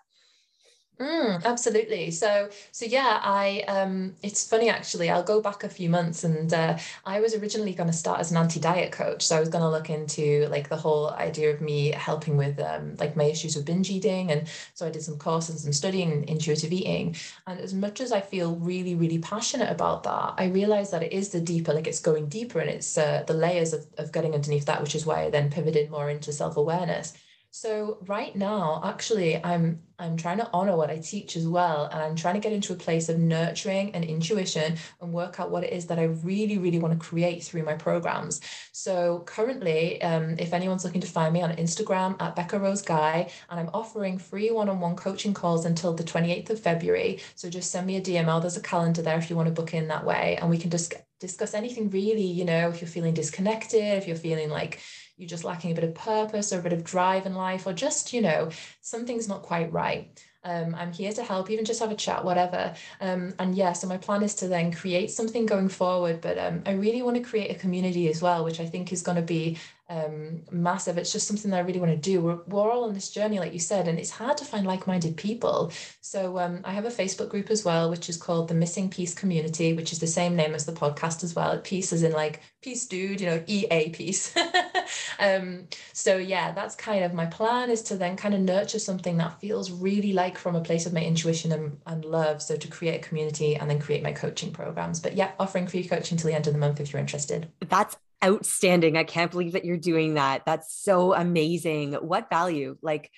Mm, 1.01 1.45
absolutely. 1.45 2.11
So, 2.11 2.49
so 2.73 2.85
yeah, 2.85 3.21
I 3.23 3.61
um, 3.69 4.17
it's 4.21 4.45
funny 4.49 4.69
actually. 4.69 5.09
I'll 5.09 5.23
go 5.23 5.41
back 5.41 5.63
a 5.63 5.69
few 5.69 5.89
months, 5.89 6.25
and 6.25 6.53
uh, 6.53 6.77
I 7.07 7.21
was 7.21 7.37
originally 7.37 7.73
going 7.73 7.89
to 7.89 7.97
start 7.97 8.19
as 8.19 8.33
an 8.33 8.37
anti-diet 8.37 8.91
coach. 8.91 9.25
So 9.25 9.37
I 9.37 9.41
was 9.41 9.49
going 9.49 9.63
to 9.63 9.71
look 9.71 9.91
into 9.91 10.49
like 10.49 10.69
the 10.69 10.77
whole 10.77 11.11
idea 11.11 11.55
of 11.55 11.61
me 11.61 11.93
helping 11.93 12.37
with 12.37 12.59
um, 12.59 12.97
like 12.99 13.15
my 13.15 13.23
issues 13.25 13.55
with 13.55 13.65
binge 13.65 13.91
eating, 13.91 14.33
and 14.33 14.49
so 14.75 14.87
I 14.89 14.91
did 14.91 15.03
some 15.05 15.19
courses 15.19 15.65
and 15.65 15.73
studying 15.75 16.27
intuitive 16.29 16.73
eating. 16.73 17.15
And 17.47 17.61
as 17.61 17.73
much 17.73 18.01
as 18.01 18.11
I 18.11 18.21
feel 18.21 18.57
really, 18.57 18.97
really 18.97 19.19
passionate 19.21 19.71
about 19.71 20.03
that, 20.03 20.35
I 20.37 20.47
realized 20.47 20.91
that 20.93 21.05
it 21.05 21.13
is 21.13 21.29
the 21.29 21.41
deeper, 21.41 21.73
like 21.73 21.87
it's 21.87 22.01
going 22.01 22.29
deeper, 22.29 22.59
and 22.59 22.69
it's 22.69 22.99
uh, 22.99 23.23
the 23.25 23.35
layers 23.35 23.73
of 23.73 23.87
of 23.99 24.11
getting 24.11 24.35
underneath 24.35 24.65
that, 24.67 24.83
which 24.83 24.97
is 24.97 25.07
why 25.07 25.23
I 25.27 25.31
then 25.31 25.49
pivoted 25.49 25.93
more 25.93 26.11
into 26.11 26.33
self 26.33 26.57
awareness. 26.57 27.13
So 27.61 27.99
right 28.07 28.37
now, 28.37 28.81
actually, 28.85 29.43
I'm 29.43 29.81
I'm 29.99 30.17
trying 30.17 30.39
to 30.39 30.49
honor 30.53 30.77
what 30.77 30.91
I 30.91 30.99
teach 30.99 31.35
as 31.35 31.49
well, 31.49 31.87
and 31.87 32.01
I'm 32.01 32.15
trying 32.15 32.35
to 32.35 32.41
get 32.41 32.53
into 32.53 32.73
a 32.73 32.77
place 32.77 33.09
of 33.09 33.19
nurturing 33.19 33.93
and 33.97 34.05
intuition 34.05 34.77
and 35.01 35.13
work 35.13 35.41
out 35.41 35.51
what 35.51 35.65
it 35.65 35.73
is 35.73 35.85
that 35.89 35.99
I 35.99 36.05
really, 36.05 36.59
really 36.59 36.79
want 36.79 36.95
to 36.95 37.05
create 37.05 37.43
through 37.43 37.65
my 37.65 37.75
programs. 37.75 38.41
So 38.71 39.25
currently, 39.27 40.01
um, 40.03 40.37
if 40.39 40.53
anyone's 40.53 40.85
looking 40.85 41.01
to 41.01 41.09
find 41.09 41.35
me 41.35 41.43
on 41.43 41.57
Instagram 41.57 42.15
at 42.23 42.37
Becca 42.37 42.61
Rose 42.61 42.81
Guy, 42.81 43.29
and 43.51 43.59
I'm 43.59 43.71
offering 43.75 44.19
free 44.19 44.53
one-on-one 44.53 44.95
coaching 44.95 45.35
calls 45.35 45.65
until 45.65 45.93
the 45.93 46.05
28th 46.05 46.51
of 46.51 46.61
February. 46.61 47.19
So 47.35 47.51
just 47.51 47.73
send 47.73 47.89
me 47.89 47.97
a 47.97 48.01
DML. 48.01 48.41
There's 48.41 48.57
a 48.57 48.61
calendar 48.61 49.03
there 49.03 49.19
if 49.19 49.29
you 49.29 49.35
want 49.35 49.49
to 49.49 49.61
book 49.61 49.75
in 49.75 49.89
that 49.89 50.07
way, 50.07 50.39
and 50.41 50.49
we 50.49 50.59
can 50.59 50.71
just 50.71 50.95
discuss 51.19 51.55
anything 51.55 51.91
really. 51.91 52.23
You 52.23 52.45
know, 52.45 52.69
if 52.69 52.81
you're 52.81 52.89
feeling 52.89 53.15
disconnected, 53.15 53.99
if 53.99 54.07
you're 54.07 54.15
feeling 54.15 54.49
like 54.49 54.79
you're 55.19 55.29
just 55.29 55.45
lacking 55.45 55.73
a 55.73 55.75
bit 55.75 55.85
of 55.85 55.95
purpose 55.95 56.53
or 56.53 56.61
a 56.61 56.63
bit 56.63 56.73
of 56.73 56.85
drive 56.85 57.27
in 57.27 57.35
life, 57.35 57.67
or 57.67 57.73
just, 57.73 58.13
you 58.13 58.23
know, 58.23 58.51
something's 58.81 59.29
not 59.29 59.43
quite 59.43 59.73
right. 59.73 60.09
Um, 60.45 60.75
I'm 60.75 60.93
here 60.93 61.13
to 61.13 61.23
help, 61.23 61.51
even 61.51 61.65
just 61.65 61.81
have 61.81 61.91
a 61.91 61.97
chat, 61.97 62.25
whatever. 62.25 62.75
Um, 63.01 63.35
and 63.39 63.55
yeah, 63.55 63.73
so 63.73 63.89
my 63.89 63.99
plan 63.99 64.23
is 64.23 64.37
to 64.37 64.49
then 64.49 64.73
create 64.73 65.11
something 65.11 65.45
going 65.45 65.69
forward. 65.69 66.21
But 66.21 66.39
um, 66.39 66.63
I 66.65 66.73
really 66.73 67.03
want 67.03 67.17
to 67.17 67.23
create 67.23 67.51
a 67.51 67.59
community 67.59 68.09
as 68.09 68.23
well, 68.23 68.45
which 68.45 68.61
I 68.61 68.67
think 68.67 68.93
is 68.93 69.03
going 69.03 69.17
to 69.17 69.23
be 69.23 69.59
um, 69.91 70.43
massive. 70.51 70.99
It's 70.99 71.13
just 71.13 71.27
something 71.27 71.51
that 71.51 71.57
I 71.57 71.61
really 71.61 71.81
want 71.81 71.93
to 71.93 71.97
do. 71.97 72.21
We're, 72.21 72.41
we're 72.47 72.71
all 72.71 72.85
on 72.85 72.95
this 72.95 73.11
journey, 73.11 73.39
like 73.39 73.55
you 73.55 73.59
said, 73.59 73.89
and 73.89 73.99
it's 73.99 74.11
hard 74.11 74.37
to 74.39 74.45
find 74.45 74.67
like 74.67 74.87
minded 74.87 75.17
people. 75.17 75.73
So 76.03 76.39
um, 76.39 76.61
I 76.65 76.73
have 76.73 76.85
a 76.85 76.91
Facebook 76.91 77.31
group 77.31 77.51
as 77.51 77.65
well, 77.65 77.89
which 77.89 78.09
is 78.09 78.19
called 78.19 78.49
the 78.49 78.55
Missing 78.55 78.91
Peace 78.91 79.15
Community, 79.15 79.73
which 79.73 79.93
is 79.93 79.99
the 79.99 80.07
same 80.07 80.37
name 80.37 80.55
as 80.55 80.67
the 80.67 80.73
podcast 80.73 81.25
as 81.25 81.35
well. 81.35 81.59
Peace 81.59 81.93
is 81.93 82.03
in 82.03 82.13
like 82.13 82.43
peace, 82.61 82.87
dude, 82.87 83.21
you 83.21 83.27
know, 83.27 83.43
EA 83.47 83.89
peace. 83.89 84.35
um, 85.19 85.67
so 85.95 86.19
yeah, 86.19 86.53
that's 86.53 86.75
kind 86.75 87.03
of 87.03 87.15
my 87.15 87.27
plan 87.27 87.71
is 87.71 87.83
to 87.85 87.97
then 87.97 88.17
kind 88.17 88.35
of 88.35 88.41
nurture 88.41 88.79
something 88.79 89.17
that 89.17 89.41
feels 89.41 89.71
really 89.71 90.13
like 90.13 90.37
from 90.37 90.55
a 90.55 90.61
place 90.61 90.85
of 90.85 90.93
my 90.93 91.03
intuition 91.03 91.51
and, 91.53 91.79
and 91.87 92.05
love. 92.05 92.43
So 92.43 92.57
to 92.57 92.69
create 92.69 92.97
a 93.03 93.09
community 93.09 93.57
and 93.57 93.71
then 93.71 93.79
create 93.79 94.03
my 94.03 94.13
coaching 94.13 94.53
programs. 94.53 95.01
But 95.01 95.15
yeah, 95.15 95.31
offering 95.41 95.67
free 95.67 95.89
coaching 95.89 96.19
till 96.19 96.29
the 96.29 96.37
end 96.37 96.47
of 96.47 96.53
the 96.53 96.59
month 96.59 96.79
if 96.79 96.93
you're 96.93 97.01
interested. 97.01 97.51
That's 97.69 97.97
outstanding. 98.25 98.97
I 98.97 99.05
can't 99.05 99.31
believe 99.31 99.53
that 99.53 99.65
you're 99.65 99.77
doing 99.77 100.15
that. 100.15 100.43
That's 100.47 100.75
so 100.75 101.15
amazing. 101.15 101.95
What 101.95 102.31
value? 102.31 102.77
Like 102.83 103.11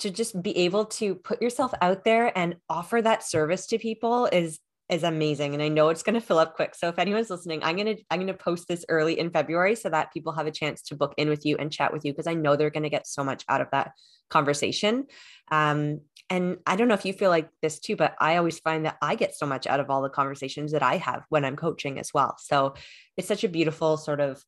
to 0.00 0.10
just 0.10 0.40
be 0.42 0.56
able 0.58 0.86
to 0.86 1.14
put 1.14 1.42
yourself 1.42 1.72
out 1.80 2.04
there 2.04 2.36
and 2.36 2.56
offer 2.68 3.00
that 3.02 3.22
service 3.22 3.66
to 3.68 3.78
people 3.78 4.26
is 4.26 4.58
is 4.88 5.04
amazing 5.04 5.54
and 5.54 5.62
I 5.62 5.68
know 5.68 5.88
it's 5.90 6.02
going 6.02 6.14
to 6.14 6.20
fill 6.20 6.40
up 6.40 6.56
quick. 6.56 6.74
So 6.74 6.88
if 6.88 6.98
anyone's 6.98 7.30
listening, 7.30 7.62
I'm 7.62 7.76
going 7.76 7.96
to 7.96 8.02
I'm 8.10 8.18
going 8.18 8.26
to 8.26 8.34
post 8.34 8.66
this 8.66 8.84
early 8.88 9.18
in 9.18 9.30
February 9.30 9.76
so 9.76 9.88
that 9.88 10.12
people 10.12 10.32
have 10.32 10.48
a 10.48 10.50
chance 10.50 10.82
to 10.82 10.96
book 10.96 11.14
in 11.16 11.28
with 11.28 11.46
you 11.46 11.56
and 11.58 11.72
chat 11.72 11.92
with 11.92 12.04
you 12.04 12.12
because 12.12 12.26
I 12.26 12.34
know 12.34 12.56
they're 12.56 12.70
going 12.70 12.82
to 12.82 12.90
get 12.90 13.06
so 13.06 13.22
much 13.22 13.44
out 13.48 13.60
of 13.60 13.68
that 13.70 13.92
conversation. 14.30 15.06
Um, 15.52 16.00
and 16.30 16.58
I 16.64 16.76
don't 16.76 16.86
know 16.86 16.94
if 16.94 17.04
you 17.04 17.12
feel 17.12 17.30
like 17.30 17.48
this 17.60 17.80
too, 17.80 17.96
but 17.96 18.14
I 18.20 18.36
always 18.36 18.60
find 18.60 18.86
that 18.86 18.96
I 19.02 19.16
get 19.16 19.34
so 19.34 19.46
much 19.46 19.66
out 19.66 19.80
of 19.80 19.90
all 19.90 20.00
the 20.00 20.08
conversations 20.08 20.72
that 20.72 20.82
I 20.82 20.96
have 20.96 21.24
when 21.28 21.44
I'm 21.44 21.56
coaching 21.56 21.98
as 21.98 22.14
well. 22.14 22.36
So 22.38 22.74
it's 23.16 23.26
such 23.28 23.42
a 23.42 23.48
beautiful 23.48 23.96
sort 23.96 24.20
of 24.20 24.42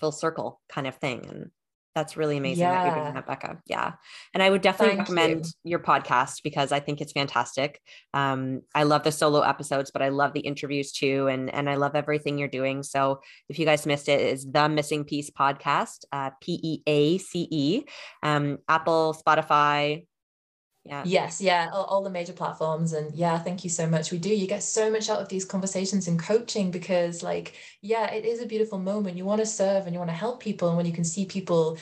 full 0.00 0.10
circle 0.10 0.60
kind 0.68 0.88
of 0.88 0.96
thing. 0.96 1.24
And 1.28 1.50
that's 1.94 2.16
really 2.16 2.36
amazing 2.36 2.64
yeah. 2.64 2.72
that 2.72 2.86
you're 2.86 3.04
doing 3.04 3.14
that, 3.14 3.26
Becca. 3.26 3.58
Yeah. 3.66 3.92
And 4.34 4.42
I 4.42 4.50
would 4.50 4.60
definitely 4.60 4.96
Thank 4.96 5.08
recommend 5.08 5.46
you. 5.46 5.70
your 5.70 5.78
podcast 5.78 6.42
because 6.42 6.72
I 6.72 6.80
think 6.80 7.00
it's 7.00 7.12
fantastic. 7.12 7.80
Um, 8.12 8.62
I 8.74 8.82
love 8.82 9.04
the 9.04 9.12
solo 9.12 9.40
episodes, 9.40 9.92
but 9.92 10.02
I 10.02 10.10
love 10.10 10.34
the 10.34 10.40
interviews 10.40 10.92
too. 10.92 11.28
And, 11.28 11.54
and 11.54 11.70
I 11.70 11.76
love 11.76 11.94
everything 11.94 12.36
you're 12.36 12.48
doing. 12.48 12.82
So 12.82 13.20
if 13.48 13.58
you 13.58 13.64
guys 13.64 13.86
missed 13.86 14.08
it, 14.08 14.20
it, 14.20 14.34
is 14.34 14.44
the 14.44 14.68
Missing 14.68 15.04
Peace 15.04 15.30
podcast, 15.30 16.04
uh, 16.12 16.30
P 16.42 16.60
E 16.62 16.82
A 16.86 17.18
C 17.18 17.48
E, 17.50 17.84
um, 18.22 18.58
Apple, 18.68 19.16
Spotify, 19.26 20.04
yeah. 20.88 21.02
Yes 21.04 21.40
yeah 21.40 21.68
all, 21.72 21.84
all, 21.84 22.02
the 22.02 22.10
major 22.10 22.32
platforms 22.32 22.92
and 22.92 23.14
yeah 23.14 23.38
thank 23.38 23.64
you 23.64 23.70
so 23.70 23.86
much. 23.86 24.10
We 24.10 24.18
do 24.18 24.34
you 24.34 24.46
get 24.46 24.62
so 24.62 24.90
much 24.90 25.08
out 25.10 25.20
of 25.20 25.28
these 25.28 25.44
conversations 25.44 26.08
and 26.08 26.18
coaching 26.18 26.70
because 26.70 27.22
like 27.22 27.54
yeah 27.82 28.10
it 28.12 28.24
is 28.24 28.40
a 28.40 28.46
beautiful 28.46 28.78
moment. 28.78 29.16
You 29.16 29.24
want 29.24 29.40
to 29.40 29.46
serve 29.46 29.86
and 29.86 29.92
you 29.92 29.98
want 29.98 30.10
to 30.10 30.16
help 30.16 30.40
people 30.40 30.68
and 30.68 30.76
when 30.76 30.86
you 30.86 30.92
can 30.92 31.04
see 31.04 31.26
people 31.26 31.78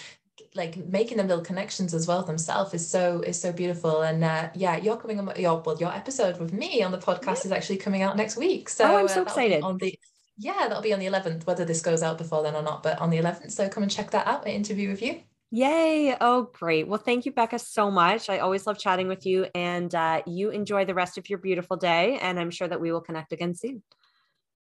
like 0.54 0.76
making 0.76 1.16
them 1.16 1.26
little 1.26 1.44
connections 1.44 1.94
as 1.94 2.06
well 2.06 2.22
themselves 2.22 2.74
is 2.74 2.88
so 2.88 3.20
is 3.20 3.40
so 3.40 3.52
beautiful. 3.52 4.02
And 4.02 4.24
uh, 4.24 4.50
yeah 4.54 4.76
you're 4.76 4.96
coming 4.96 5.18
on 5.18 5.32
your 5.36 5.60
well 5.60 5.78
your 5.78 5.92
episode 5.92 6.38
with 6.38 6.52
me 6.52 6.82
on 6.82 6.92
the 6.92 6.98
podcast 6.98 7.44
yeah. 7.44 7.46
is 7.46 7.52
actually 7.52 7.78
coming 7.78 8.02
out 8.02 8.16
next 8.16 8.36
week. 8.36 8.68
So 8.68 8.84
oh, 8.84 8.96
i'm 8.96 9.08
so 9.08 9.20
uh, 9.20 9.24
excited. 9.24 9.62
on 9.62 9.78
the 9.78 9.98
yeah 10.38 10.66
that'll 10.68 10.82
be 10.82 10.92
on 10.92 10.98
the 10.98 11.06
11th 11.06 11.46
whether 11.46 11.64
this 11.64 11.80
goes 11.80 12.02
out 12.02 12.18
before 12.18 12.42
then 12.42 12.56
or 12.56 12.62
not 12.62 12.82
but 12.82 12.98
on 12.98 13.10
the 13.10 13.18
11th 13.18 13.52
so 13.52 13.68
come 13.68 13.82
and 13.82 13.92
check 13.92 14.10
that 14.10 14.26
out 14.26 14.44
my 14.44 14.50
interview 14.50 14.88
with 14.88 15.00
you 15.00 15.20
Yay. 15.50 16.16
Oh, 16.20 16.50
great. 16.52 16.88
Well, 16.88 16.98
thank 16.98 17.26
you, 17.26 17.32
Becca, 17.32 17.58
so 17.60 17.90
much. 17.90 18.28
I 18.28 18.38
always 18.38 18.66
love 18.66 18.78
chatting 18.78 19.06
with 19.06 19.24
you, 19.24 19.46
and 19.54 19.94
uh, 19.94 20.22
you 20.26 20.50
enjoy 20.50 20.84
the 20.84 20.94
rest 20.94 21.16
of 21.16 21.30
your 21.30 21.38
beautiful 21.38 21.76
day. 21.76 22.18
And 22.20 22.40
I'm 22.40 22.50
sure 22.50 22.66
that 22.66 22.80
we 22.80 22.90
will 22.90 23.00
connect 23.00 23.32
again 23.32 23.54
soon. 23.54 23.82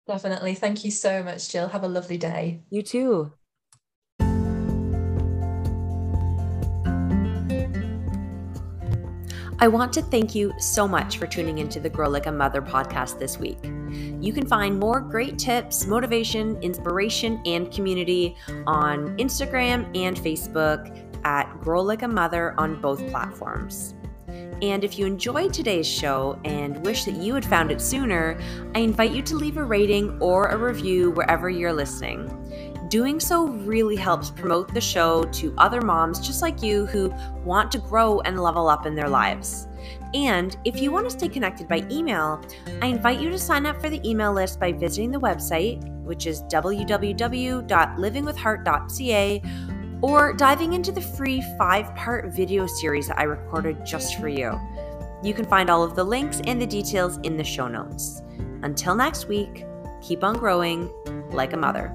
Definitely. 0.07 0.53
Thank 0.55 0.85
you 0.85 0.91
so 0.91 1.23
much, 1.23 1.49
Jill. 1.49 1.69
Have 1.69 1.83
a 1.83 1.87
lovely 1.87 2.17
day. 2.17 2.61
You 2.69 2.81
too. 2.83 3.33
I 9.57 9.69
want 9.69 9.93
to 9.93 10.01
thank 10.01 10.35
you 10.35 10.53
so 10.59 10.85
much 10.85 11.17
for 11.17 11.27
tuning 11.27 11.59
into 11.59 11.79
the 11.79 11.89
Grow 11.89 12.09
Like 12.09 12.25
a 12.25 12.31
Mother 12.31 12.61
podcast 12.61 13.19
this 13.19 13.39
week. 13.39 13.57
You 14.21 14.33
can 14.33 14.45
find 14.45 14.77
more 14.77 14.99
great 14.99 15.39
tips, 15.39 15.85
motivation, 15.85 16.61
inspiration, 16.61 17.41
and 17.45 17.71
community 17.71 18.35
on 18.67 19.17
Instagram 19.17 19.85
and 19.97 20.17
Facebook 20.17 21.09
at 21.23 21.45
Grow 21.61 21.81
Like 21.81 22.01
a 22.01 22.07
Mother 22.07 22.53
on 22.57 22.81
both 22.81 23.07
platforms. 23.07 23.93
And 24.61 24.83
if 24.83 24.99
you 24.99 25.05
enjoyed 25.05 25.53
today's 25.53 25.87
show 25.87 26.37
and 26.43 26.83
wish 26.85 27.05
that 27.05 27.15
you 27.15 27.33
had 27.33 27.45
found 27.45 27.71
it 27.71 27.79
sooner, 27.79 28.37
I 28.73 28.79
invite 28.79 29.11
you 29.11 29.21
to 29.21 29.35
leave 29.35 29.55
a 29.55 29.63
rating 29.63 30.21
or 30.21 30.47
a 30.47 30.57
review 30.57 31.11
wherever 31.11 31.49
you're 31.49 31.73
listening. 31.73 32.64
Doing 32.95 33.19
so 33.19 33.47
really 33.47 33.97
helps 33.97 34.31
promote 34.31 34.73
the 34.73 34.79
show 34.79 35.25
to 35.25 35.53
other 35.57 35.81
moms 35.81 36.25
just 36.25 36.41
like 36.41 36.63
you 36.63 36.85
who 36.85 37.13
want 37.43 37.69
to 37.73 37.77
grow 37.77 38.21
and 38.21 38.39
level 38.39 38.69
up 38.69 38.85
in 38.85 38.95
their 38.95 39.09
lives. 39.09 39.67
And 40.13 40.55
if 40.63 40.81
you 40.81 40.93
want 40.93 41.09
to 41.09 41.11
stay 41.11 41.27
connected 41.27 41.67
by 41.67 41.85
email, 41.91 42.41
I 42.81 42.87
invite 42.87 43.19
you 43.19 43.29
to 43.31 43.37
sign 43.37 43.65
up 43.65 43.81
for 43.81 43.89
the 43.89 43.99
email 44.09 44.31
list 44.31 44.61
by 44.61 44.71
visiting 44.71 45.11
the 45.11 45.19
website, 45.19 45.83
which 46.05 46.25
is 46.25 46.43
www.livingwithheart.ca, 46.43 49.41
or 50.01 50.33
diving 50.33 50.71
into 50.71 50.93
the 50.93 51.01
free 51.01 51.43
five 51.57 51.93
part 51.97 52.33
video 52.33 52.65
series 52.65 53.09
that 53.09 53.19
I 53.19 53.23
recorded 53.23 53.85
just 53.85 54.21
for 54.21 54.29
you. 54.29 54.57
You 55.21 55.33
can 55.33 55.43
find 55.43 55.69
all 55.69 55.83
of 55.83 55.97
the 55.97 56.03
links 56.05 56.39
and 56.45 56.61
the 56.61 56.65
details 56.65 57.19
in 57.23 57.35
the 57.35 57.43
show 57.43 57.67
notes. 57.67 58.21
Until 58.63 58.95
next 58.95 59.27
week, 59.27 59.65
keep 60.01 60.23
on 60.23 60.37
growing 60.37 60.89
like 61.31 61.51
a 61.51 61.57
mother. 61.57 61.93